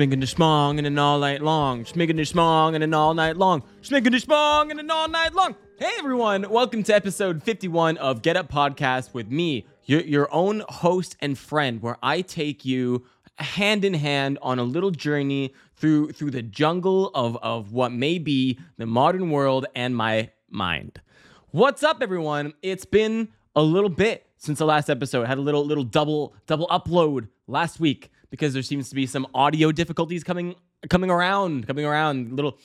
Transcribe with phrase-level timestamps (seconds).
[0.00, 1.84] Schmigging the smong and an all night long.
[1.84, 3.62] Schmigging the smong and an all night long.
[3.82, 5.54] Schmigging the smong and an all night long.
[5.78, 10.62] Hey everyone, welcome to episode 51 of Get Up Podcast with me, your, your own
[10.70, 13.04] host and friend, where I take you
[13.36, 18.16] hand in hand on a little journey through through the jungle of, of what may
[18.16, 20.98] be the modern world and my mind.
[21.50, 22.54] What's up, everyone?
[22.62, 25.24] It's been a little bit since the last episode.
[25.24, 29.06] I had a little little double double upload last week because there seems to be
[29.06, 30.54] some audio difficulties coming
[30.88, 32.58] coming around, coming around, little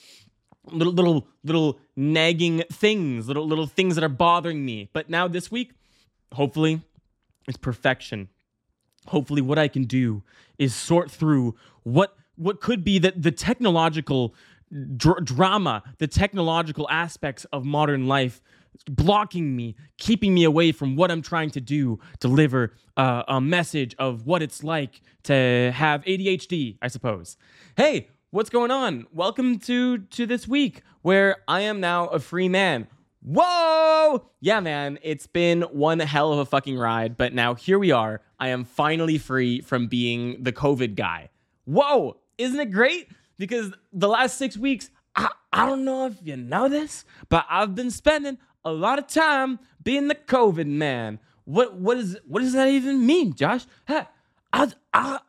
[0.70, 4.88] little little little nagging things, little little things that are bothering me.
[4.92, 5.72] But now this week,
[6.32, 6.80] hopefully,
[7.46, 8.28] it's perfection.
[9.08, 10.22] Hopefully, what I can do
[10.58, 14.34] is sort through what what could be the the technological
[14.96, 18.40] dr- drama, the technological aspects of modern life
[18.84, 23.94] blocking me, keeping me away from what I'm trying to do, deliver uh, a message
[23.98, 27.36] of what it's like to have ADHD, I suppose.
[27.76, 29.06] Hey, what's going on?
[29.12, 32.88] Welcome to to this week where I am now a free man.
[33.22, 34.30] Whoa!
[34.40, 38.20] Yeah, man, it's been one hell of a fucking ride, but now here we are.
[38.38, 41.30] I am finally free from being the COVID guy.
[41.64, 42.18] Whoa!
[42.38, 43.08] Isn't it great?
[43.36, 47.74] Because the last six weeks, I, I don't know if you know this, but I've
[47.74, 51.20] been spending a lot of time being the COVID man.
[51.44, 53.64] What what is what does that even mean, Josh?
[53.86, 54.02] Hey,
[54.52, 55.20] I, I,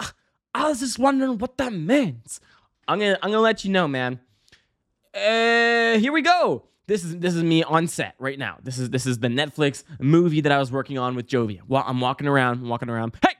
[0.53, 2.41] I was just wondering what that means.
[2.87, 4.19] I'm gonna I'm gonna let you know, man.
[5.13, 6.63] Uh, here we go.
[6.87, 8.57] This is this is me on set right now.
[8.63, 11.59] This is this is the Netflix movie that I was working on with Jovi.
[11.67, 13.15] Well, I'm walking around, I'm walking around.
[13.21, 13.35] Hey,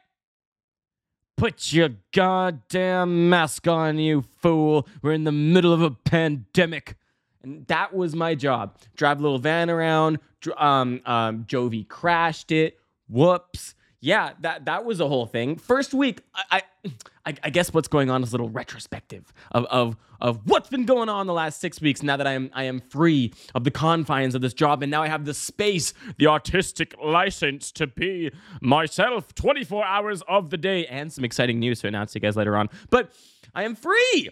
[1.38, 4.88] put your goddamn mask on, you fool.
[5.02, 6.98] We're in the middle of a pandemic.
[7.44, 8.78] And that was my job.
[8.96, 10.20] Drive a little van around.
[10.58, 12.80] Um, um, Jovi crashed it.
[13.10, 15.56] Whoops yeah, that that was a whole thing.
[15.56, 16.62] First week, I,
[17.26, 20.86] I, I guess what's going on is a little retrospective of, of of what's been
[20.86, 22.04] going on the last six weeks.
[22.04, 25.02] Now that I am I am free of the confines of this job, and now
[25.02, 28.32] I have the space, the artistic license to be
[28.62, 32.36] myself, 24 hours of the day, and some exciting news to announce to you guys
[32.36, 32.70] later on.
[32.92, 33.12] But
[33.56, 34.30] I am free.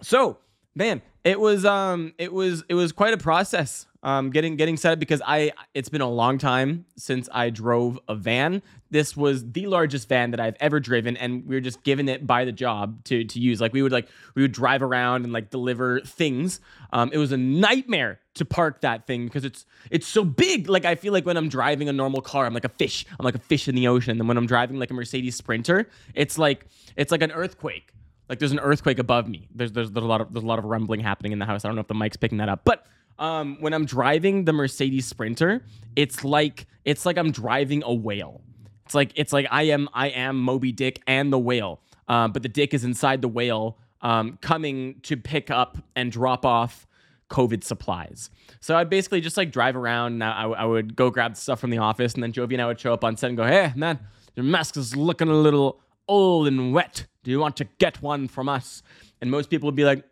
[0.00, 0.38] So
[0.74, 4.92] man, it was um it was it was quite a process um, getting getting set
[4.92, 8.62] up because I it's been a long time since I drove a van.
[8.90, 12.26] This was the largest van that I've ever driven, and we were just given it
[12.26, 13.60] by the job to to use.
[13.60, 16.60] Like we would like we would drive around and like deliver things.
[16.92, 20.68] Um, it was a nightmare to park that thing because it's it's so big.
[20.68, 23.04] Like I feel like when I'm driving a normal car, I'm like a fish.
[23.18, 24.20] I'm like a fish in the ocean.
[24.20, 27.92] And when I'm driving like a Mercedes Sprinter, it's like it's like an earthquake.
[28.28, 29.48] Like there's an earthquake above me.
[29.54, 31.64] There's there's, there's a lot of there's a lot of rumbling happening in the house.
[31.64, 32.86] I don't know if the mic's picking that up, but
[33.18, 35.64] um, when I'm driving the Mercedes Sprinter,
[35.96, 38.42] it's like it's like I'm driving a whale.
[38.86, 42.42] It's like it's like I am I am Moby Dick and the whale, uh, but
[42.42, 46.86] the dick is inside the whale, um, coming to pick up and drop off
[47.28, 48.30] COVID supplies.
[48.60, 50.14] So I'd basically just like drive around.
[50.14, 52.66] And I, I would go grab stuff from the office, and then Jovi and I
[52.66, 53.98] would show up on set and go, "Hey, man,
[54.36, 57.06] your mask is looking a little old and wet.
[57.22, 58.82] Do you want to get one from us?"
[59.20, 60.04] And most people would be like,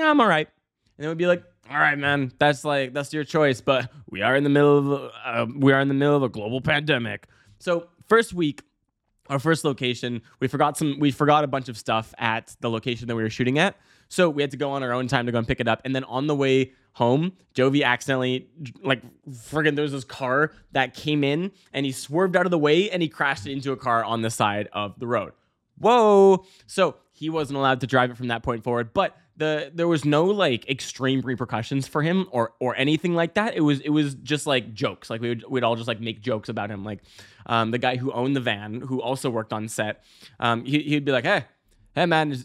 [0.00, 0.48] "I'm all right,"
[0.96, 4.22] and they would be like, all right, man, that's like that's your choice, but we
[4.22, 7.28] are in the middle of uh, we are in the middle of a global pandemic.
[7.58, 8.62] So first week,
[9.28, 13.08] our first location, we forgot some we forgot a bunch of stuff at the location
[13.08, 13.76] that we were shooting at.
[14.12, 15.80] So we had to go on our own time to go and pick it up.
[15.86, 18.46] And then on the way home, Jovi accidentally
[18.82, 19.00] like
[19.30, 22.90] friggin' there was this car that came in and he swerved out of the way
[22.90, 25.32] and he crashed it into a car on the side of the road.
[25.78, 26.44] Whoa.
[26.66, 28.92] So he wasn't allowed to drive it from that point forward.
[28.92, 33.54] But the there was no like extreme repercussions for him or or anything like that.
[33.56, 35.08] It was it was just like jokes.
[35.08, 36.84] Like we would we'd all just like make jokes about him.
[36.84, 37.00] Like
[37.46, 40.04] um, the guy who owned the van, who also worked on set,
[40.38, 41.46] um, he, he'd be like, "Hey,
[41.94, 42.36] hey man,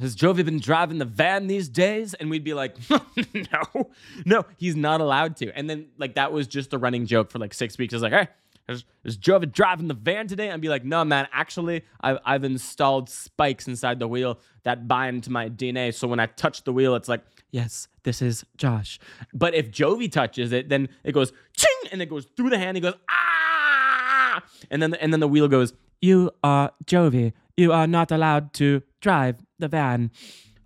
[0.00, 3.90] has Jovi been driving the van these days?" And we'd be like, "No,
[4.24, 7.38] no, he's not allowed to." And then like that was just a running joke for
[7.38, 7.94] like six weeks.
[7.94, 8.28] I was like, "Hey."
[8.68, 10.48] is, is Jovi driving the van today?
[10.48, 15.24] And be like, no, man, actually, I've, I've installed spikes inside the wheel that bind
[15.24, 15.92] to my DNA.
[15.94, 18.98] So when I touch the wheel, it's like, yes, this is Josh.
[19.32, 22.76] But if Jovi touches it, then it goes ching and it goes through the hand.
[22.76, 24.42] He goes, ah.
[24.70, 27.32] And then, and then the wheel goes, you are Jovi.
[27.56, 30.10] You are not allowed to drive the van.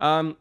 [0.01, 0.37] Um,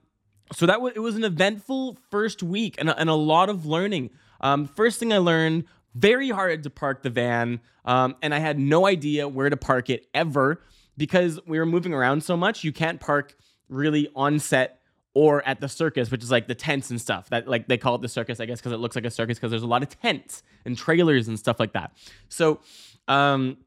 [0.53, 3.65] so that was, it was an eventful first week and a, and a lot of
[3.65, 4.11] learning.
[4.41, 8.59] Um, first thing I learned very hard to park the van, um, and I had
[8.59, 10.61] no idea where to park it ever
[10.95, 12.63] because we were moving around so much.
[12.63, 13.35] You can't park
[13.69, 14.79] really on set
[15.13, 17.29] or at the circus, which is like the tents and stuff.
[17.29, 19.39] That like they call it the circus, I guess, because it looks like a circus
[19.39, 21.91] because there's a lot of tents and trailers and stuff like that.
[22.29, 22.59] So,
[23.07, 23.57] um,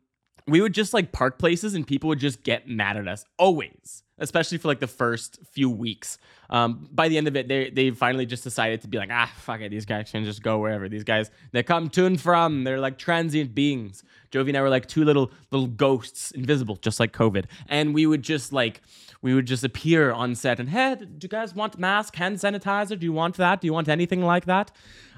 [0.47, 4.03] we would just like park places and people would just get mad at us always
[4.21, 6.19] especially for like the first few weeks.
[6.51, 9.31] Um, by the end of it they they finally just decided to be like ah
[9.39, 12.65] fuck it these guys can just go wherever these guys they come to and from
[12.65, 14.05] they're like transient beings.
[14.31, 17.47] Jovi and i were like two little little ghosts invisible just like covid.
[17.69, 18.83] And we would just like
[19.23, 22.99] we would just appear on set and hey do you guys want mask hand sanitizer?
[22.99, 23.61] Do you want that?
[23.61, 24.71] Do you want anything like that?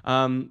[0.04, 0.50] Um,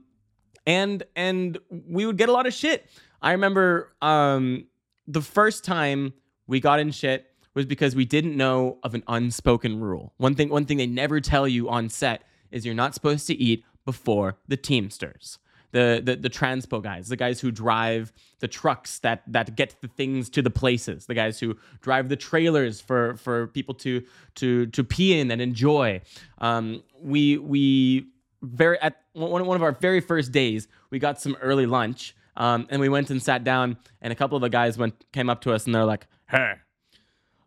[0.66, 2.88] and and we would get a lot of shit
[3.22, 4.66] i remember um,
[5.08, 6.14] the first time
[6.48, 10.14] we got in shit was because we didn't know of an unspoken rule.
[10.18, 13.36] One thing one thing they never tell you on set is you're not supposed to
[13.36, 15.38] eat before the teamsters.
[15.72, 19.88] The, the the transpo guys, the guys who drive the trucks that that get the
[19.88, 24.04] things to the places, the guys who drive the trailers for for people to
[24.36, 26.02] to to pee in and enjoy.
[26.40, 28.08] Um, we we
[28.42, 32.66] very at one, one of our very first days, we got some early lunch um,
[32.72, 35.42] and we went and sat down, and a couple of the guys went came up
[35.42, 36.54] to us, and they're like, "Hey,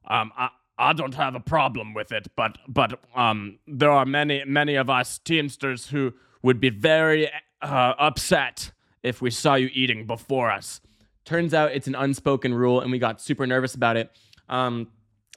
[0.06, 4.44] um, I, I don't have a problem with it, but but um, there are many
[4.46, 6.12] many of us Teamsters who
[6.44, 7.28] would be very
[7.60, 8.70] uh, upset
[9.02, 10.80] if we saw you eating before us."
[11.24, 14.16] Turns out it's an unspoken rule, and we got super nervous about it.
[14.48, 14.86] Um,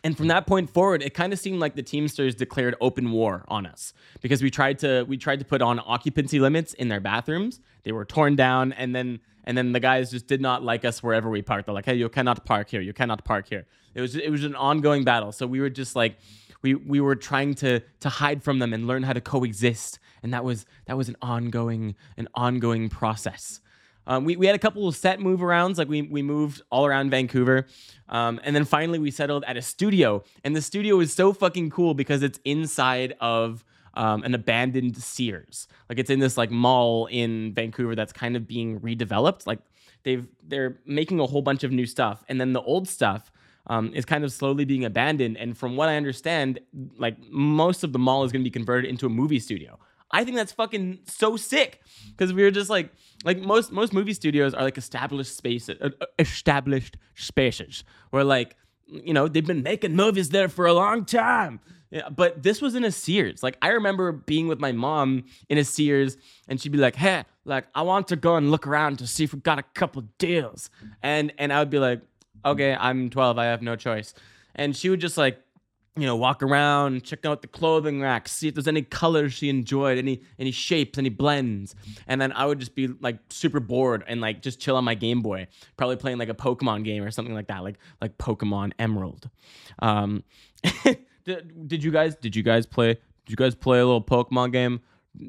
[0.03, 3.43] and from that point forward, it kind of seemed like the Teamsters declared open war
[3.47, 6.99] on us because we tried to we tried to put on occupancy limits in their
[6.99, 7.59] bathrooms.
[7.81, 11.01] They were torn down, and then and then the guys just did not like us
[11.01, 11.65] wherever we parked.
[11.65, 12.81] They're like, "Hey, you cannot park here.
[12.81, 13.65] You cannot park here."
[13.95, 15.31] It was it was an ongoing battle.
[15.31, 16.17] So we were just like,
[16.61, 20.33] we we were trying to to hide from them and learn how to coexist, and
[20.33, 23.61] that was that was an ongoing an ongoing process.
[24.05, 26.85] Um, we, we had a couple of set move arounds, like we, we moved all
[26.85, 27.67] around Vancouver.
[28.07, 30.23] Um, and then finally we settled at a studio.
[30.45, 33.65] And the studio is so fucking cool because it's inside of
[33.97, 35.67] um, an abandoned Sears.
[35.89, 39.47] Like it's in this like mall in Vancouver that's kind of being redeveloped.
[39.47, 39.59] Like
[40.03, 43.31] they've they're making a whole bunch of new stuff, and then the old stuff
[43.65, 45.35] um, is kind of slowly being abandoned.
[45.37, 46.59] And from what I understand,
[46.97, 49.79] like most of the mall is going to be converted into a movie studio.
[50.11, 52.91] I think that's fucking so sick because we were just like
[53.25, 58.55] like most most movie studios are like established spaces uh, uh established spaces where like
[58.87, 61.59] you know they've been making movies there for a long time.
[61.89, 63.41] Yeah, but this was in a Sears.
[63.41, 66.17] Like I remember being with my mom in a Sears,
[66.47, 69.23] and she'd be like, "Hey, like I want to go and look around to see
[69.23, 70.69] if we got a couple deals,"
[71.01, 72.01] and and I would be like,
[72.43, 74.13] "Okay, I'm 12, I have no choice,"
[74.55, 75.39] and she would just like
[75.97, 79.49] you know, walk around, check out the clothing racks, see if there's any colors she
[79.49, 81.75] enjoyed, any any shapes, any blends.
[82.07, 84.93] And then I would just be like super bored and like just chill on my
[84.93, 88.73] Game Boy, probably playing like a Pokemon game or something like that, like like Pokemon
[88.77, 89.29] Emerald.
[89.79, 90.23] Um,
[91.25, 94.51] did, did you guys did you guys play did you guys play a little Pokemon
[94.51, 94.81] game?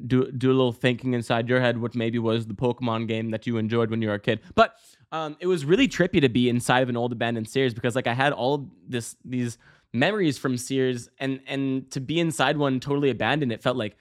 [0.07, 3.47] Do do a little thinking inside your head what maybe was the Pokemon game that
[3.47, 4.41] you enjoyed when you were a kid.
[4.55, 4.75] But
[5.13, 8.07] um, it was really trippy to be inside of an old abandoned Sears because like
[8.07, 9.57] I had all this these
[9.93, 13.97] memories from Sears and and to be inside one totally abandoned, it felt like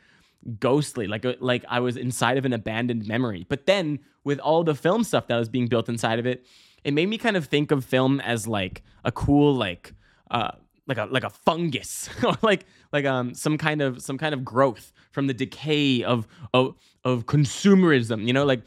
[0.60, 3.46] ghostly, like like I was inside of an abandoned memory.
[3.48, 6.46] But then with all the film stuff that was being built inside of it,
[6.84, 9.94] it made me kind of think of film as like a cool like
[10.32, 10.52] uh
[10.88, 14.44] like a like a fungus or like like um some kind of some kind of
[14.44, 18.62] growth from the decay of of of consumerism you know like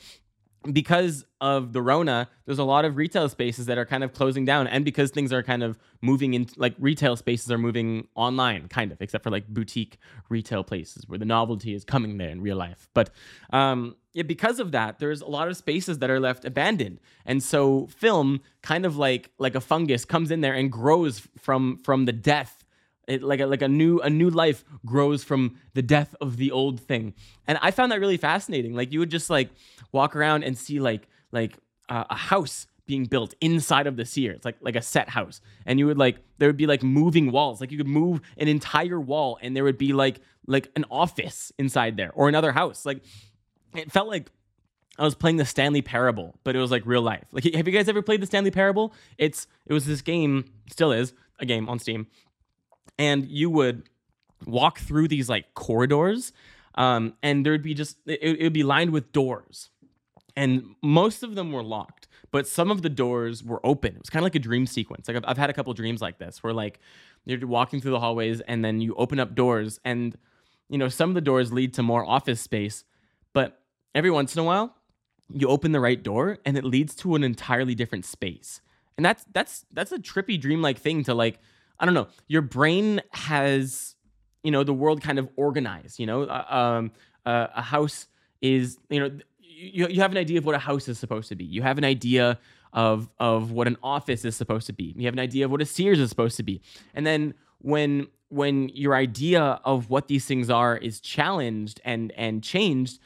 [0.73, 4.45] because of the Rona, there's a lot of retail spaces that are kind of closing
[4.45, 8.69] down, and because things are kind of moving in, like retail spaces are moving online,
[8.69, 9.97] kind of, except for like boutique
[10.29, 12.89] retail places where the novelty is coming there in real life.
[12.93, 13.11] But
[13.53, 17.43] um, yeah, because of that, there's a lot of spaces that are left abandoned, and
[17.43, 22.05] so film, kind of like like a fungus, comes in there and grows from from
[22.05, 22.60] the death
[23.11, 26.51] it, like a, like a new a new life grows from the death of the
[26.51, 27.15] old thing
[27.47, 29.51] and i found that really fascinating like you would just like
[29.93, 34.45] walk around and see like like uh, a house being built inside of the Sears,
[34.45, 37.61] like like a set house, and you would like there would be like moving walls,
[37.61, 41.53] like you could move an entire wall, and there would be like like an office
[41.57, 42.85] inside there or another house.
[42.85, 43.05] Like
[43.77, 44.31] it felt like
[44.99, 47.25] I was playing the Stanley Parable, but it was like real life.
[47.31, 48.93] Like, have you guys ever played the Stanley Parable?
[49.19, 52.09] It's it was this game, still is a game on Steam,
[53.01, 53.89] and you would
[54.47, 56.33] walk through these like corridors,
[56.77, 59.71] um, and there'd be just it, would be lined with doors,
[60.37, 63.95] and most of them were locked but some of the doors were open.
[63.95, 65.09] It was kind of like a dream sequence.
[65.09, 66.81] Like I've, I've had a couple dreams like this where like
[67.25, 70.17] you're walking through the hallways and then you open up doors and
[70.69, 72.85] you know some of the doors lead to more office space
[73.33, 73.61] but
[73.95, 74.75] every once in a while
[75.33, 78.61] you open the right door and it leads to an entirely different space.
[78.97, 81.39] And that's that's that's a trippy dreamlike thing to like
[81.81, 83.97] i don't know your brain has
[84.45, 86.93] you know the world kind of organized you know uh, um,
[87.27, 88.07] uh, a house
[88.41, 89.11] is you know
[89.61, 91.45] you, you have an idea of what a house is supposed to be.
[91.45, 92.39] You have an idea
[92.73, 94.95] of of what an office is supposed to be.
[94.97, 96.63] You have an idea of what a Sears is supposed to be.
[96.95, 102.43] And then when when your idea of what these things are is challenged and and
[102.43, 103.01] changed,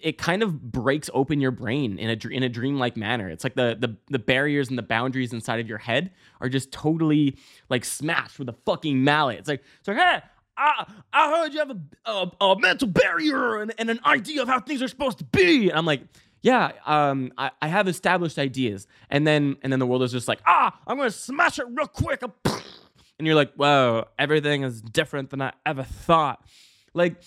[0.00, 3.28] it kind of breaks open your brain in a in a dreamlike manner.
[3.28, 6.10] It's like the the the barriers and the boundaries inside of your head
[6.40, 7.36] are just totally
[7.68, 9.38] like smashed with a fucking mallet.
[9.38, 10.20] It's like it's like hey.
[10.62, 14.48] I, I heard you have a, a, a mental barrier and, and an idea of
[14.48, 15.70] how things are supposed to be.
[15.70, 16.02] And I'm like,
[16.42, 18.86] yeah, um, I, I have established ideas.
[19.08, 21.86] And then and then the world is just like, ah, I'm gonna smash it real
[21.86, 22.22] quick.
[22.22, 22.62] And
[23.26, 26.44] you're like, whoa, everything is different than I ever thought.
[26.92, 27.22] Like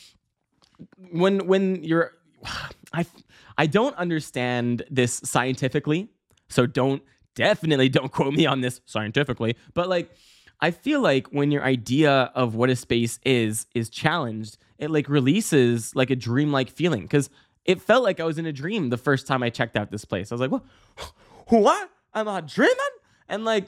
[1.12, 2.14] when when you're
[2.94, 3.06] I
[3.58, 6.10] I don't understand this scientifically.
[6.50, 7.02] So don't
[7.36, 10.12] definitely don't quote me on this scientifically, but like
[10.60, 15.10] I feel like when your idea of what a space is is challenged, it like
[15.10, 17.30] releases like a dreamlike feeling cuz
[17.66, 20.06] it felt like I was in a dream the first time I checked out this
[20.06, 20.32] place.
[20.32, 20.64] I was like, "What?
[21.48, 21.90] What?
[22.14, 22.76] I'm not dreaming?"
[23.28, 23.66] And like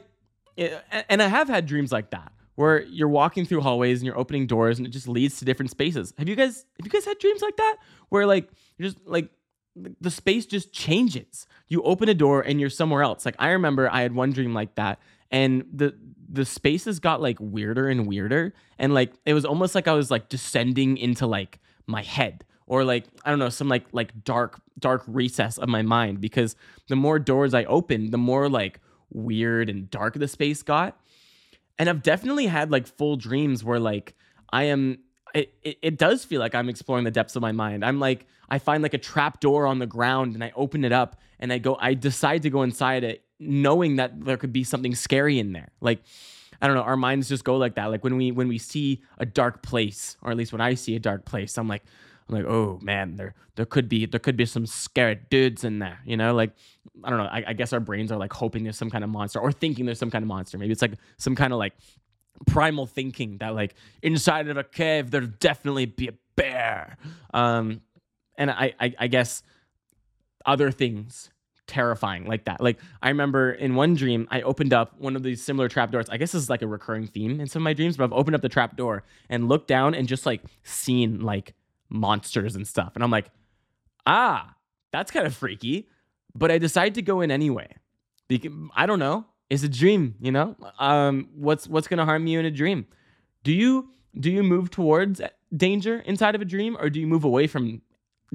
[0.58, 4.48] and I have had dreams like that where you're walking through hallways and you're opening
[4.48, 6.14] doors and it just leads to different spaces.
[6.18, 7.78] Have you guys have you guys had dreams like that
[8.10, 9.30] where like you're just like
[10.00, 11.48] the space just changes.
[11.68, 13.26] You open a door and you're somewhere else.
[13.26, 15.00] Like I remember I had one dream like that
[15.32, 15.96] and the
[16.28, 20.10] the spaces got like weirder and weirder and like it was almost like I was
[20.10, 24.62] like descending into like my head or like I don't know some like like dark
[24.80, 26.56] dark recess of my mind because
[26.88, 28.80] the more doors I opened, the more like
[29.12, 31.00] weird and dark the space got.
[31.78, 34.16] And I've definitely had like full dreams where like
[34.52, 35.00] I am
[35.34, 37.84] it, it, it does feel like I'm exploring the depths of my mind.
[37.84, 40.92] I'm like I find like a trap door on the ground and I open it
[40.92, 44.64] up and I go I decide to go inside it knowing that there could be
[44.64, 45.70] something scary in there.
[45.82, 46.00] Like
[46.62, 47.92] I don't know, our minds just go like that.
[47.92, 50.96] Like when we when we see a dark place, or at least when I see
[50.96, 51.84] a dark place, I'm like,
[52.28, 55.80] I'm like, oh man, there there could be there could be some scary dudes in
[55.80, 56.34] there, you know?
[56.34, 56.52] Like,
[57.04, 57.26] I don't know.
[57.26, 59.86] I, I guess our brains are like hoping there's some kind of monster or thinking
[59.86, 60.58] there's some kind of monster.
[60.58, 61.74] Maybe it's like some kind of like
[62.48, 66.98] primal thinking that like inside of a cave there'd definitely be a bear.
[67.34, 67.82] Um,
[68.38, 69.44] and I, I I guess
[70.46, 71.30] other things
[71.68, 72.62] terrifying like that.
[72.62, 76.10] Like I remember in one dream, I opened up one of these similar trap doors.
[76.10, 78.14] I guess this is like a recurring theme in some of my dreams, but I've
[78.14, 81.54] opened up the trap door and looked down and just like seen like
[81.90, 82.92] monsters and stuff.
[82.96, 83.30] And I'm like,
[84.06, 84.56] ah,
[84.92, 85.90] that's kind of freaky.
[86.34, 87.68] But I decided to go in anyway.
[88.76, 89.26] I don't know.
[89.50, 90.56] It's a dream, you know?
[90.80, 92.88] Um, what's what's gonna harm you in a dream?
[93.44, 93.90] Do you
[94.20, 95.22] do you move towards
[95.56, 97.82] danger inside of a dream or do you move away from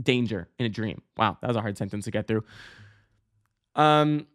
[0.00, 1.02] danger in a dream?
[1.16, 2.44] Wow, that was a hard sentence to get through.
[3.74, 4.26] Um,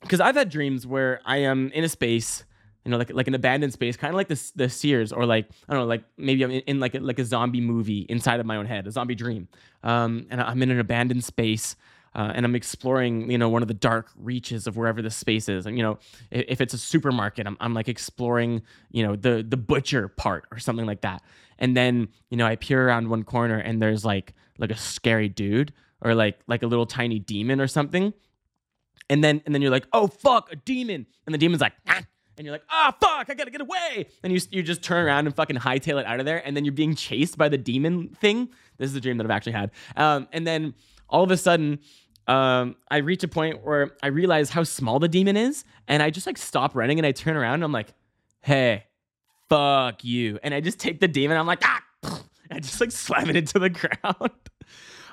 [0.00, 2.44] because I've had dreams where I am in a space
[2.84, 5.46] you know, like like an abandoned space, kind of like the the Sears, or like
[5.68, 8.40] I don't know, like maybe I'm in, in, like a, like a zombie movie inside
[8.40, 9.48] of my own head, a zombie dream,
[9.82, 11.76] um, and I'm in an abandoned space.
[12.16, 15.48] Uh, and I'm exploring, you know, one of the dark reaches of wherever this space
[15.48, 15.66] is.
[15.66, 15.98] And you know,
[16.30, 18.62] if, if it's a supermarket, I'm, I'm like exploring,
[18.92, 21.22] you know, the the butcher part or something like that.
[21.58, 25.28] And then, you know, I peer around one corner and there's like like a scary
[25.28, 25.72] dude
[26.02, 28.14] or like like a little tiny demon or something.
[29.10, 31.06] And then and then you're like, oh fuck, a demon.
[31.26, 32.02] And the demon's like, ah,
[32.36, 34.06] and you're like, ah, oh, fuck, I gotta get away.
[34.22, 36.46] And you, you just turn around and fucking hightail it out of there.
[36.46, 38.48] And then you're being chased by the demon thing.
[38.78, 39.70] This is a dream that I've actually had.
[39.96, 40.74] Um, and then
[41.08, 41.78] all of a sudden,
[42.26, 45.64] um, I reach a point where I realize how small the demon is.
[45.88, 47.92] And I just like stop running and I turn around and I'm like,
[48.40, 48.84] hey,
[49.48, 50.38] fuck you.
[50.42, 51.36] And I just take the demon.
[51.36, 51.82] I'm like, ah,
[52.50, 54.30] I just like slam it into the ground.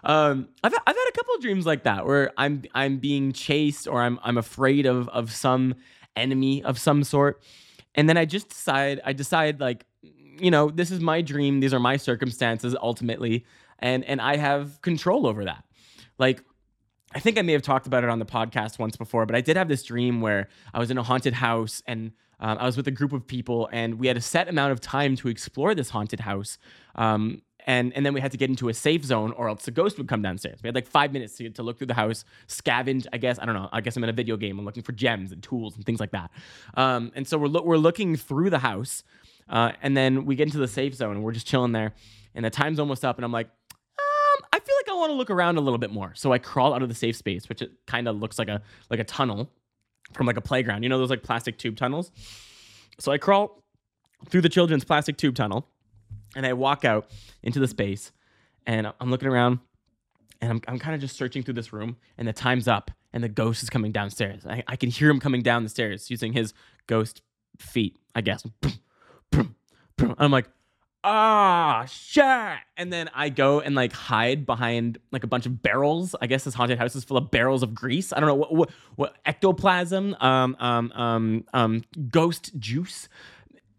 [0.03, 3.87] Um, I've, I've had a couple of dreams like that where I'm I'm being chased
[3.87, 5.75] or I'm I'm afraid of of some
[6.15, 7.41] enemy of some sort.
[7.95, 11.59] And then I just decide, I decide like, you know, this is my dream.
[11.59, 13.45] These are my circumstances ultimately.
[13.79, 15.63] And, and I have control over that.
[16.17, 16.43] Like,
[17.13, 19.41] I think I may have talked about it on the podcast once before, but I
[19.41, 22.77] did have this dream where I was in a haunted house and um, I was
[22.77, 25.75] with a group of people and we had a set amount of time to explore
[25.75, 26.57] this haunted house.
[26.95, 29.71] Um, and and then we had to get into a safe zone or else the
[29.71, 30.59] ghost would come downstairs.
[30.63, 33.45] We had like five minutes to, to look through the house scavenge i guess i
[33.45, 35.75] don't know i guess i'm in a video game i'm looking for gems and tools
[35.75, 36.31] and things like that.
[36.75, 39.03] Um, and so we're, lo- we're looking through the house
[39.49, 41.93] uh, and then we get into the safe zone and we're just chilling there
[42.35, 45.15] and the time's almost up and i'm like um, i feel like i want to
[45.15, 46.13] look around a little bit more.
[46.15, 48.61] So i crawl out of the safe space which it kind of looks like a
[48.89, 49.49] like a tunnel
[50.13, 52.11] from like a playground you know those like plastic tube tunnels?
[52.99, 53.63] So i crawl
[54.29, 55.67] through the children's plastic tube tunnel
[56.35, 57.09] and I walk out
[57.43, 58.11] into the space
[58.65, 59.59] and I'm looking around
[60.41, 63.23] and I'm, I'm kind of just searching through this room and the time's up and
[63.23, 64.45] the ghost is coming downstairs.
[64.45, 66.53] I, I can hear him coming down the stairs using his
[66.87, 67.21] ghost
[67.59, 68.45] feet, I guess.
[70.17, 70.47] I'm like,
[71.03, 72.57] ah, shit.
[72.77, 76.15] And then I go and like hide behind like a bunch of barrels.
[76.21, 78.13] I guess this haunted house is full of barrels of grease.
[78.13, 83.09] I don't know what what, what ectoplasm, um, um, um, um, ghost juice,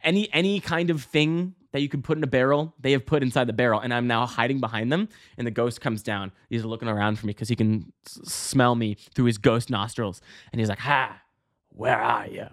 [0.03, 3.23] any any kind of thing that you could put in a barrel, they have put
[3.23, 5.09] inside the barrel, and I'm now hiding behind them.
[5.37, 6.33] And the ghost comes down.
[6.49, 10.21] He's looking around for me because he can s- smell me through his ghost nostrils,
[10.53, 11.19] and he's like, "Ha."
[11.75, 12.47] Where are you?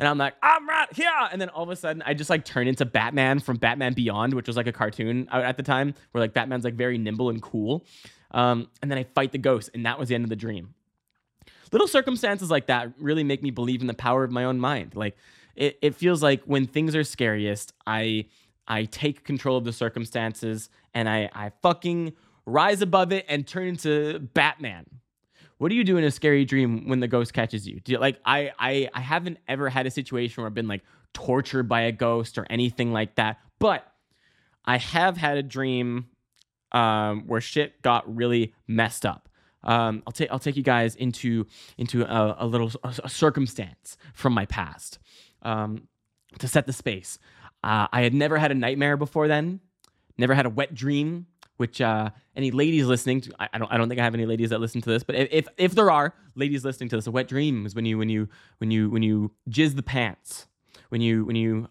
[0.00, 1.08] And I'm like, I'm right here.
[1.30, 4.34] And then all of a sudden, I just like turn into Batman from Batman Beyond,
[4.34, 7.30] which was like a cartoon out at the time, where like Batman's like very nimble
[7.30, 7.86] and cool.
[8.32, 10.74] Um, and then I fight the ghost, and that was the end of the dream
[11.74, 14.94] little circumstances like that really make me believe in the power of my own mind.
[14.94, 15.16] Like
[15.56, 18.26] it, it feels like when things are scariest, I
[18.66, 22.14] I take control of the circumstances and I, I fucking
[22.46, 24.86] rise above it and turn into Batman.
[25.58, 27.80] What do you do in a scary dream when the ghost catches you?
[27.80, 30.82] Do you like I I I haven't ever had a situation where I've been like
[31.12, 33.86] tortured by a ghost or anything like that, but
[34.64, 36.06] I have had a dream
[36.72, 39.28] um, where shit got really messed up.
[39.62, 41.46] Um, I'll take I'll take you guys into
[41.78, 44.98] into a, a little a, a circumstance from my past
[45.42, 45.88] um,
[46.40, 47.18] to set the space.
[47.64, 49.60] Uh, I had never had a nightmare before then,
[50.18, 51.26] never had a wet dream.
[51.56, 54.26] Which uh, any ladies listening to, I, I don't I don't think I have any
[54.26, 57.12] ladies that listen to this, but if, if there are ladies listening to this, a
[57.12, 58.28] wet dream is when you when you
[58.58, 60.48] when you when you jizz the pants,
[60.88, 61.68] when you when you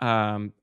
[0.00, 0.54] um,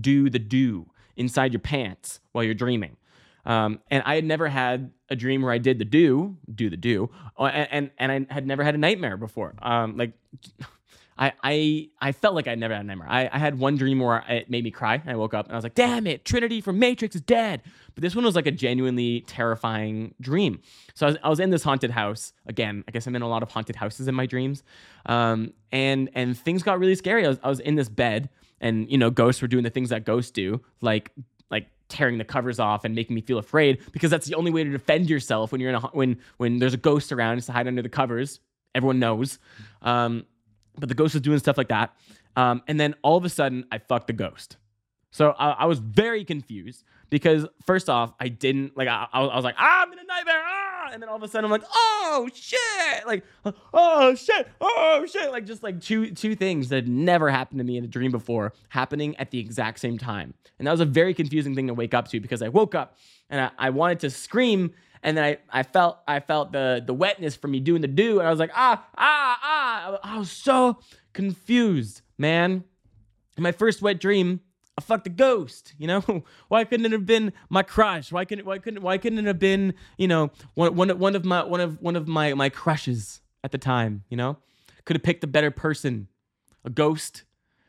[0.00, 2.96] do the do inside your pants while you're dreaming.
[3.44, 6.78] Um, and I had never had a dream where I did the do, do the
[6.78, 9.54] do, uh, and and, and I had never had a nightmare before.
[9.60, 10.12] Um, like
[11.18, 13.08] I I I felt like I'd never had a nightmare.
[13.08, 15.02] I, I had one dream where it made me cry.
[15.06, 17.62] I woke up and I was like, damn it, Trinity from Matrix is dead.
[17.94, 20.60] But this one was like a genuinely terrifying dream.
[20.94, 22.84] So I was, I was in this haunted house again.
[22.86, 24.62] I guess I'm in a lot of haunted houses in my dreams.
[25.06, 27.24] Um, and and things got really scary.
[27.24, 28.28] I was I was in this bed
[28.60, 31.10] and you know ghosts were doing the things that ghosts do, like
[31.50, 34.64] like tearing the covers off and making me feel afraid because that's the only way
[34.64, 37.52] to defend yourself when you're in a when when there's a ghost around is to
[37.52, 38.40] hide under the covers.
[38.74, 39.38] Everyone knows.
[39.80, 40.26] Um,
[40.78, 41.94] but the ghost was doing stuff like that.
[42.36, 44.56] Um, and then all of a sudden, I fucked the ghost.
[45.10, 49.44] So I, I was very confused because first off, I didn't like I, I was,
[49.44, 50.90] like ah, I'm in a nightmare, ah!
[50.92, 53.24] and then all of a sudden I'm like oh shit, like
[53.72, 57.64] oh shit, oh shit, like just like two two things that had never happened to
[57.64, 60.84] me in a dream before happening at the exact same time, and that was a
[60.84, 62.98] very confusing thing to wake up to because I woke up
[63.30, 66.94] and I, I wanted to scream and then I, I felt I felt the the
[66.94, 69.98] wetness from me doing the do, and I was like ah ah ah.
[70.02, 70.78] I was so
[71.12, 72.64] confused, man.
[73.36, 74.40] In my first wet dream,
[74.78, 75.74] I fucked a ghost.
[75.78, 76.00] You know,
[76.48, 78.12] why couldn't it have been my crush?
[78.12, 81.24] Why couldn't why couldn't why couldn't it have been you know one one one of
[81.24, 84.04] my one of one of my my crushes at the time?
[84.08, 84.38] You know,
[84.84, 86.08] could have picked a better person.
[86.64, 87.22] A ghost.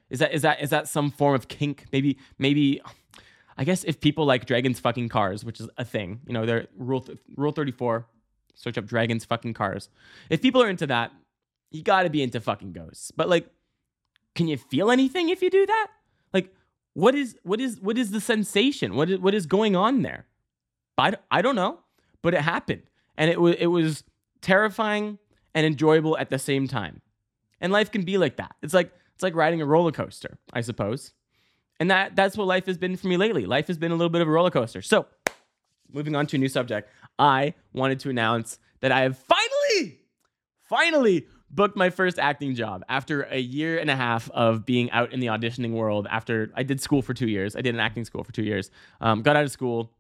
[0.10, 1.86] Is that is that is that some form of kink?
[1.92, 2.82] Maybe maybe
[3.58, 6.68] I guess if people like dragons fucking cars, which is a thing, you know, they're
[6.78, 8.06] rule th- rule 34,
[8.56, 9.90] search up dragons fucking cars.
[10.30, 11.12] If people are into that,
[11.72, 13.12] you got to be into fucking ghosts.
[13.12, 13.50] But like
[14.38, 15.88] can you feel anything if you do that?
[16.32, 16.54] Like
[16.94, 18.96] what is what is what is the sensation?
[18.96, 20.28] What is what is going on there?
[20.98, 21.80] I, I don't know,
[22.22, 22.84] but it happened.
[23.18, 24.04] And it was it was
[24.42, 25.18] terrifying
[25.54, 27.02] and enjoyable at the same time.
[27.60, 28.56] And life can be like that.
[28.62, 31.14] It's like it's like riding a roller coaster, I suppose.
[31.80, 33.46] And that that's what life has been for me lately.
[33.46, 34.82] Life has been a little bit of a roller coaster.
[34.82, 35.06] So,
[35.92, 40.00] moving on to a new subject, I wanted to announce that I have finally,
[40.64, 45.14] finally booked my first acting job after a year and a half of being out
[45.14, 46.08] in the auditioning world.
[46.10, 48.70] After I did school for two years, I did an acting school for two years.
[49.00, 49.92] Um, got out of school,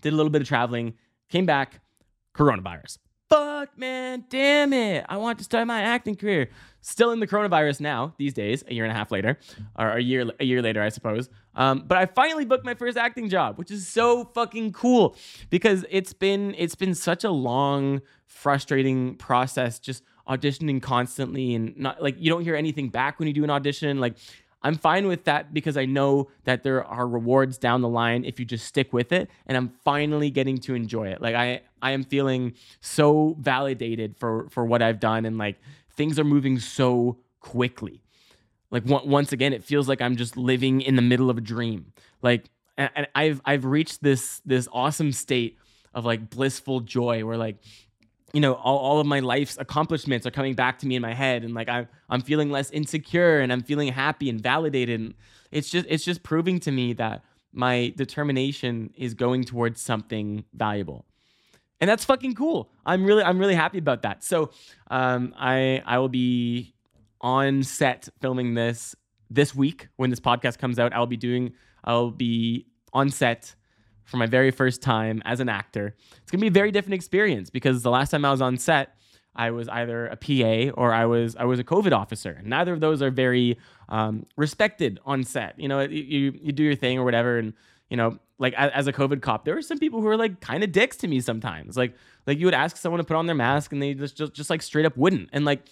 [0.00, 0.94] did a little bit of traveling,
[1.28, 1.80] came back,
[2.34, 2.98] coronavirus.
[3.60, 5.04] Fuck, man, damn it.
[5.06, 6.48] I want to start my acting career.
[6.80, 9.38] Still in the coronavirus now, these days, a year and a half later,
[9.78, 11.28] or a year a year later, I suppose.
[11.54, 15.14] Um, but I finally booked my first acting job, which is so fucking cool
[15.50, 22.02] because it's been it's been such a long, frustrating process just auditioning constantly and not
[22.02, 24.00] like you don't hear anything back when you do an audition.
[24.00, 24.14] Like
[24.62, 28.38] I'm fine with that because I know that there are rewards down the line if
[28.38, 31.22] you just stick with it and I'm finally getting to enjoy it.
[31.22, 35.58] Like I I am feeling so validated for for what I've done and like
[35.96, 38.02] things are moving so quickly.
[38.70, 41.92] Like once again it feels like I'm just living in the middle of a dream.
[42.22, 42.44] Like
[42.76, 45.56] and I've I've reached this this awesome state
[45.94, 47.56] of like blissful joy where like
[48.32, 51.14] you know all, all of my life's accomplishments are coming back to me in my
[51.14, 51.44] head.
[51.44, 55.00] And like I'm, I'm feeling less insecure and i'm feeling happy and validated.
[55.00, 55.14] And
[55.50, 61.04] it's just it's just proving to me that my determination is going towards something valuable.
[61.80, 62.70] And that's fucking cool.
[62.86, 64.22] I'm really i'm really happy about that.
[64.22, 64.50] So
[64.90, 66.74] um, i i will be
[67.20, 68.94] on set filming this
[69.28, 70.92] this week when this podcast comes out.
[70.92, 71.52] I'll be doing
[71.84, 73.54] I'll be on set
[74.10, 75.94] for my very first time as an actor.
[76.22, 78.96] It's gonna be a very different experience because the last time I was on set,
[79.36, 82.40] I was either a PA or I was I was a COVID officer.
[82.44, 83.56] Neither of those are very
[83.88, 85.58] um, respected on set.
[85.58, 87.54] You know, you you do your thing or whatever, and
[87.88, 90.64] you know, like as a COVID cop, there were some people who were like kind
[90.64, 91.76] of dicks to me sometimes.
[91.76, 91.94] Like
[92.26, 94.50] like you would ask someone to put on their mask and they just just, just
[94.50, 95.30] like straight up wouldn't.
[95.32, 95.62] And like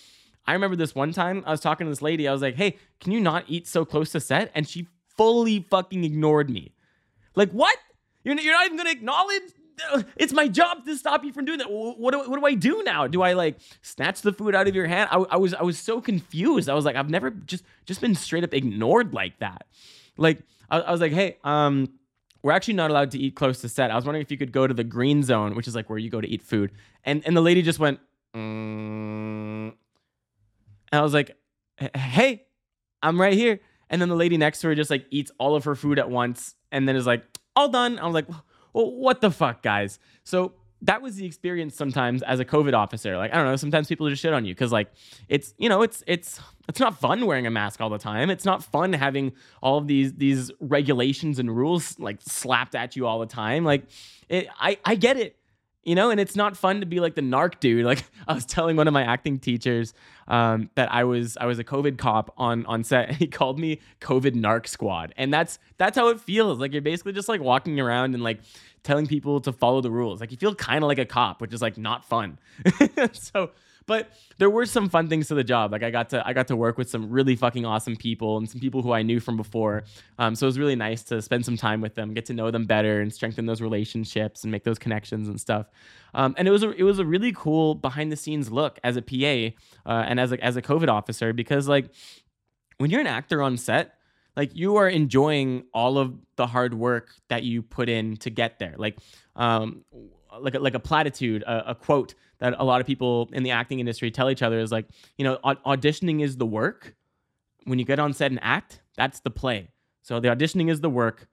[0.46, 2.28] I remember this one time I was talking to this lady.
[2.28, 5.66] I was like, "Hey, can you not eat so close to set?" And she fully
[5.68, 6.72] fucking ignored me.
[7.34, 7.76] Like what?
[8.28, 9.42] You're, you're not even gonna acknowledge
[10.16, 11.70] it's my job to stop you from doing that.
[11.70, 13.06] What do, what do I do now?
[13.06, 15.08] Do I like snatch the food out of your hand?
[15.10, 16.68] I, I was I was so confused.
[16.68, 19.66] I was like, I've never just just been straight up ignored like that.
[20.16, 21.88] Like I, I was like, hey, um,
[22.42, 23.90] we're actually not allowed to eat close to set.
[23.90, 25.98] I was wondering if you could go to the green zone, which is like where
[25.98, 26.72] you go to eat food.
[27.04, 28.00] And and the lady just went,
[28.34, 28.38] mm.
[29.68, 29.74] and
[30.92, 31.36] I was like,
[31.94, 32.44] hey,
[33.02, 33.60] I'm right here.
[33.90, 36.10] And then the lady next to her just like eats all of her food at
[36.10, 37.24] once, and then is like,
[37.58, 37.98] all done.
[37.98, 38.28] I was like
[38.72, 39.98] well, what the fuck, guys?
[40.24, 43.16] So that was the experience sometimes as a COVID officer.
[43.16, 44.92] Like, I don't know, sometimes people just shit on you because like
[45.28, 48.30] it's, you know, it's it's it's not fun wearing a mask all the time.
[48.30, 53.06] It's not fun having all of these these regulations and rules like slapped at you
[53.06, 53.64] all the time.
[53.64, 53.84] Like
[54.28, 55.36] it I I get it
[55.84, 57.84] you know and it's not fun to be like the narc dude.
[57.88, 59.94] Like i was telling one of my acting teachers
[60.26, 63.58] um, that i was i was a covid cop on on set and he called
[63.58, 65.14] me covid narc squad.
[65.16, 66.58] And that's that's how it feels.
[66.58, 68.40] Like you're basically just like walking around and like
[68.82, 70.20] telling people to follow the rules.
[70.20, 72.38] Like you feel kind of like a cop which is like not fun.
[73.12, 73.50] So
[73.88, 75.72] but there were some fun things to the job.
[75.72, 78.48] Like I got to I got to work with some really fucking awesome people and
[78.48, 79.82] some people who I knew from before.
[80.18, 82.52] Um, so it was really nice to spend some time with them, get to know
[82.52, 85.66] them better, and strengthen those relationships and make those connections and stuff.
[86.14, 88.96] Um, and it was a, it was a really cool behind the scenes look as
[88.96, 89.56] a PA
[89.90, 91.90] uh, and as a as a COVID officer because like
[92.76, 93.94] when you're an actor on set
[94.36, 98.58] like you are enjoying all of the hard work that you put in to get
[98.58, 98.96] there like
[99.34, 99.84] um
[100.42, 103.50] like a, like a platitude a, a quote that a lot of people in the
[103.50, 106.94] acting industry tell each other is like, you know, auditioning is the work.
[107.64, 109.68] When you get on set and act, that's the play.
[110.02, 111.28] So the auditioning is the work.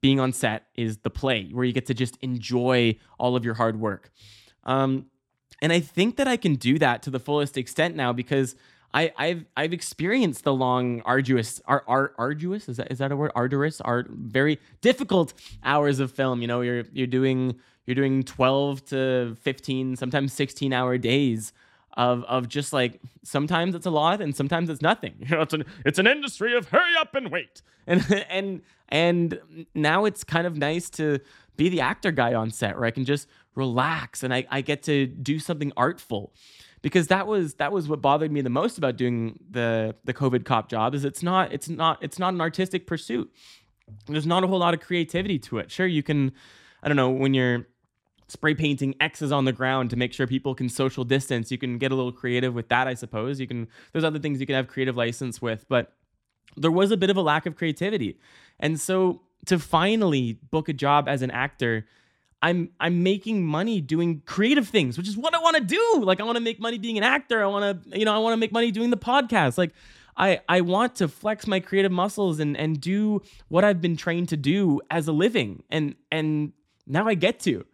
[0.00, 3.54] Being on set is the play where you get to just enjoy all of your
[3.54, 4.10] hard work.
[4.64, 5.06] Um,
[5.62, 8.56] and I think that I can do that to the fullest extent now because
[8.92, 13.16] I, have I've experienced the long, arduous, ar, ar, arduous is that is that a
[13.16, 13.32] word?
[13.34, 16.40] Arduous, art, very difficult hours of film.
[16.40, 21.52] You know, you're you're doing you're doing 12 to 15, sometimes 16 hour days
[21.96, 25.14] of of just like sometimes it's a lot and sometimes it's nothing.
[25.18, 27.62] You know, it's an it's an industry of hurry up and wait.
[27.88, 31.20] And and and now it's kind of nice to
[31.56, 34.82] be the actor guy on set where I can just relax and I, I get
[34.84, 36.34] to do something artful.
[36.82, 40.44] Because that was that was what bothered me the most about doing the the COVID
[40.44, 43.32] cop job is it's not it's not it's not an artistic pursuit.
[44.08, 45.70] There's not a whole lot of creativity to it.
[45.70, 46.32] Sure, you can
[46.82, 47.66] I don't know when you're
[48.28, 51.50] spray painting X's on the ground to make sure people can social distance.
[51.50, 53.40] You can get a little creative with that, I suppose.
[53.40, 55.92] You can there's other things you can have creative license with, but
[56.56, 58.18] there was a bit of a lack of creativity.
[58.58, 61.86] And so to finally book a job as an actor,
[62.42, 66.02] I'm I'm making money doing creative things, which is what I want to do.
[66.02, 67.42] Like I want to make money being an actor.
[67.42, 69.56] I want to, you know, I want to make money doing the podcast.
[69.56, 69.72] Like
[70.16, 74.28] I I want to flex my creative muscles and and do what I've been trained
[74.30, 75.62] to do as a living.
[75.70, 76.52] And and
[76.86, 77.64] now I get to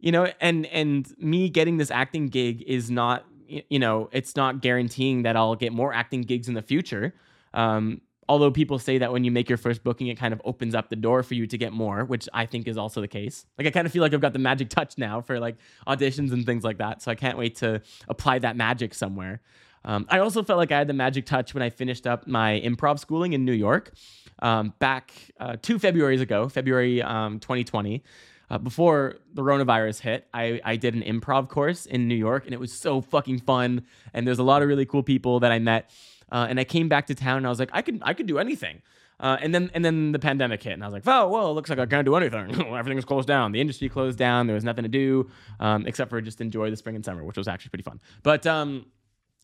[0.00, 4.60] you know and and me getting this acting gig is not you know it's not
[4.60, 7.14] guaranteeing that i'll get more acting gigs in the future.
[7.54, 10.74] Um, although people say that when you make your first booking it kind of opens
[10.74, 13.46] up the door for you to get more which i think is also the case.
[13.56, 15.56] Like i kind of feel like i've got the magic touch now for like
[15.86, 19.40] auditions and things like that so i can't wait to apply that magic somewhere.
[19.84, 22.60] Um, i also felt like i had the magic touch when i finished up my
[22.64, 23.92] improv schooling in new york
[24.40, 28.02] um, back uh, two februarys ago february um, 2020
[28.50, 32.54] uh, before the coronavirus hit, I, I did an improv course in New York, and
[32.54, 33.82] it was so fucking fun.
[34.14, 35.90] And there's a lot of really cool people that I met.
[36.30, 38.26] Uh, and I came back to town, and I was like, I could I could
[38.26, 38.82] do anything.
[39.20, 41.54] Uh, and then and then the pandemic hit, and I was like, oh, well, it
[41.54, 42.50] looks like I can't do anything.
[42.74, 43.52] Everything was closed down.
[43.52, 44.46] The industry closed down.
[44.46, 47.36] There was nothing to do um, except for just enjoy the spring and summer, which
[47.36, 48.00] was actually pretty fun.
[48.22, 48.86] But um,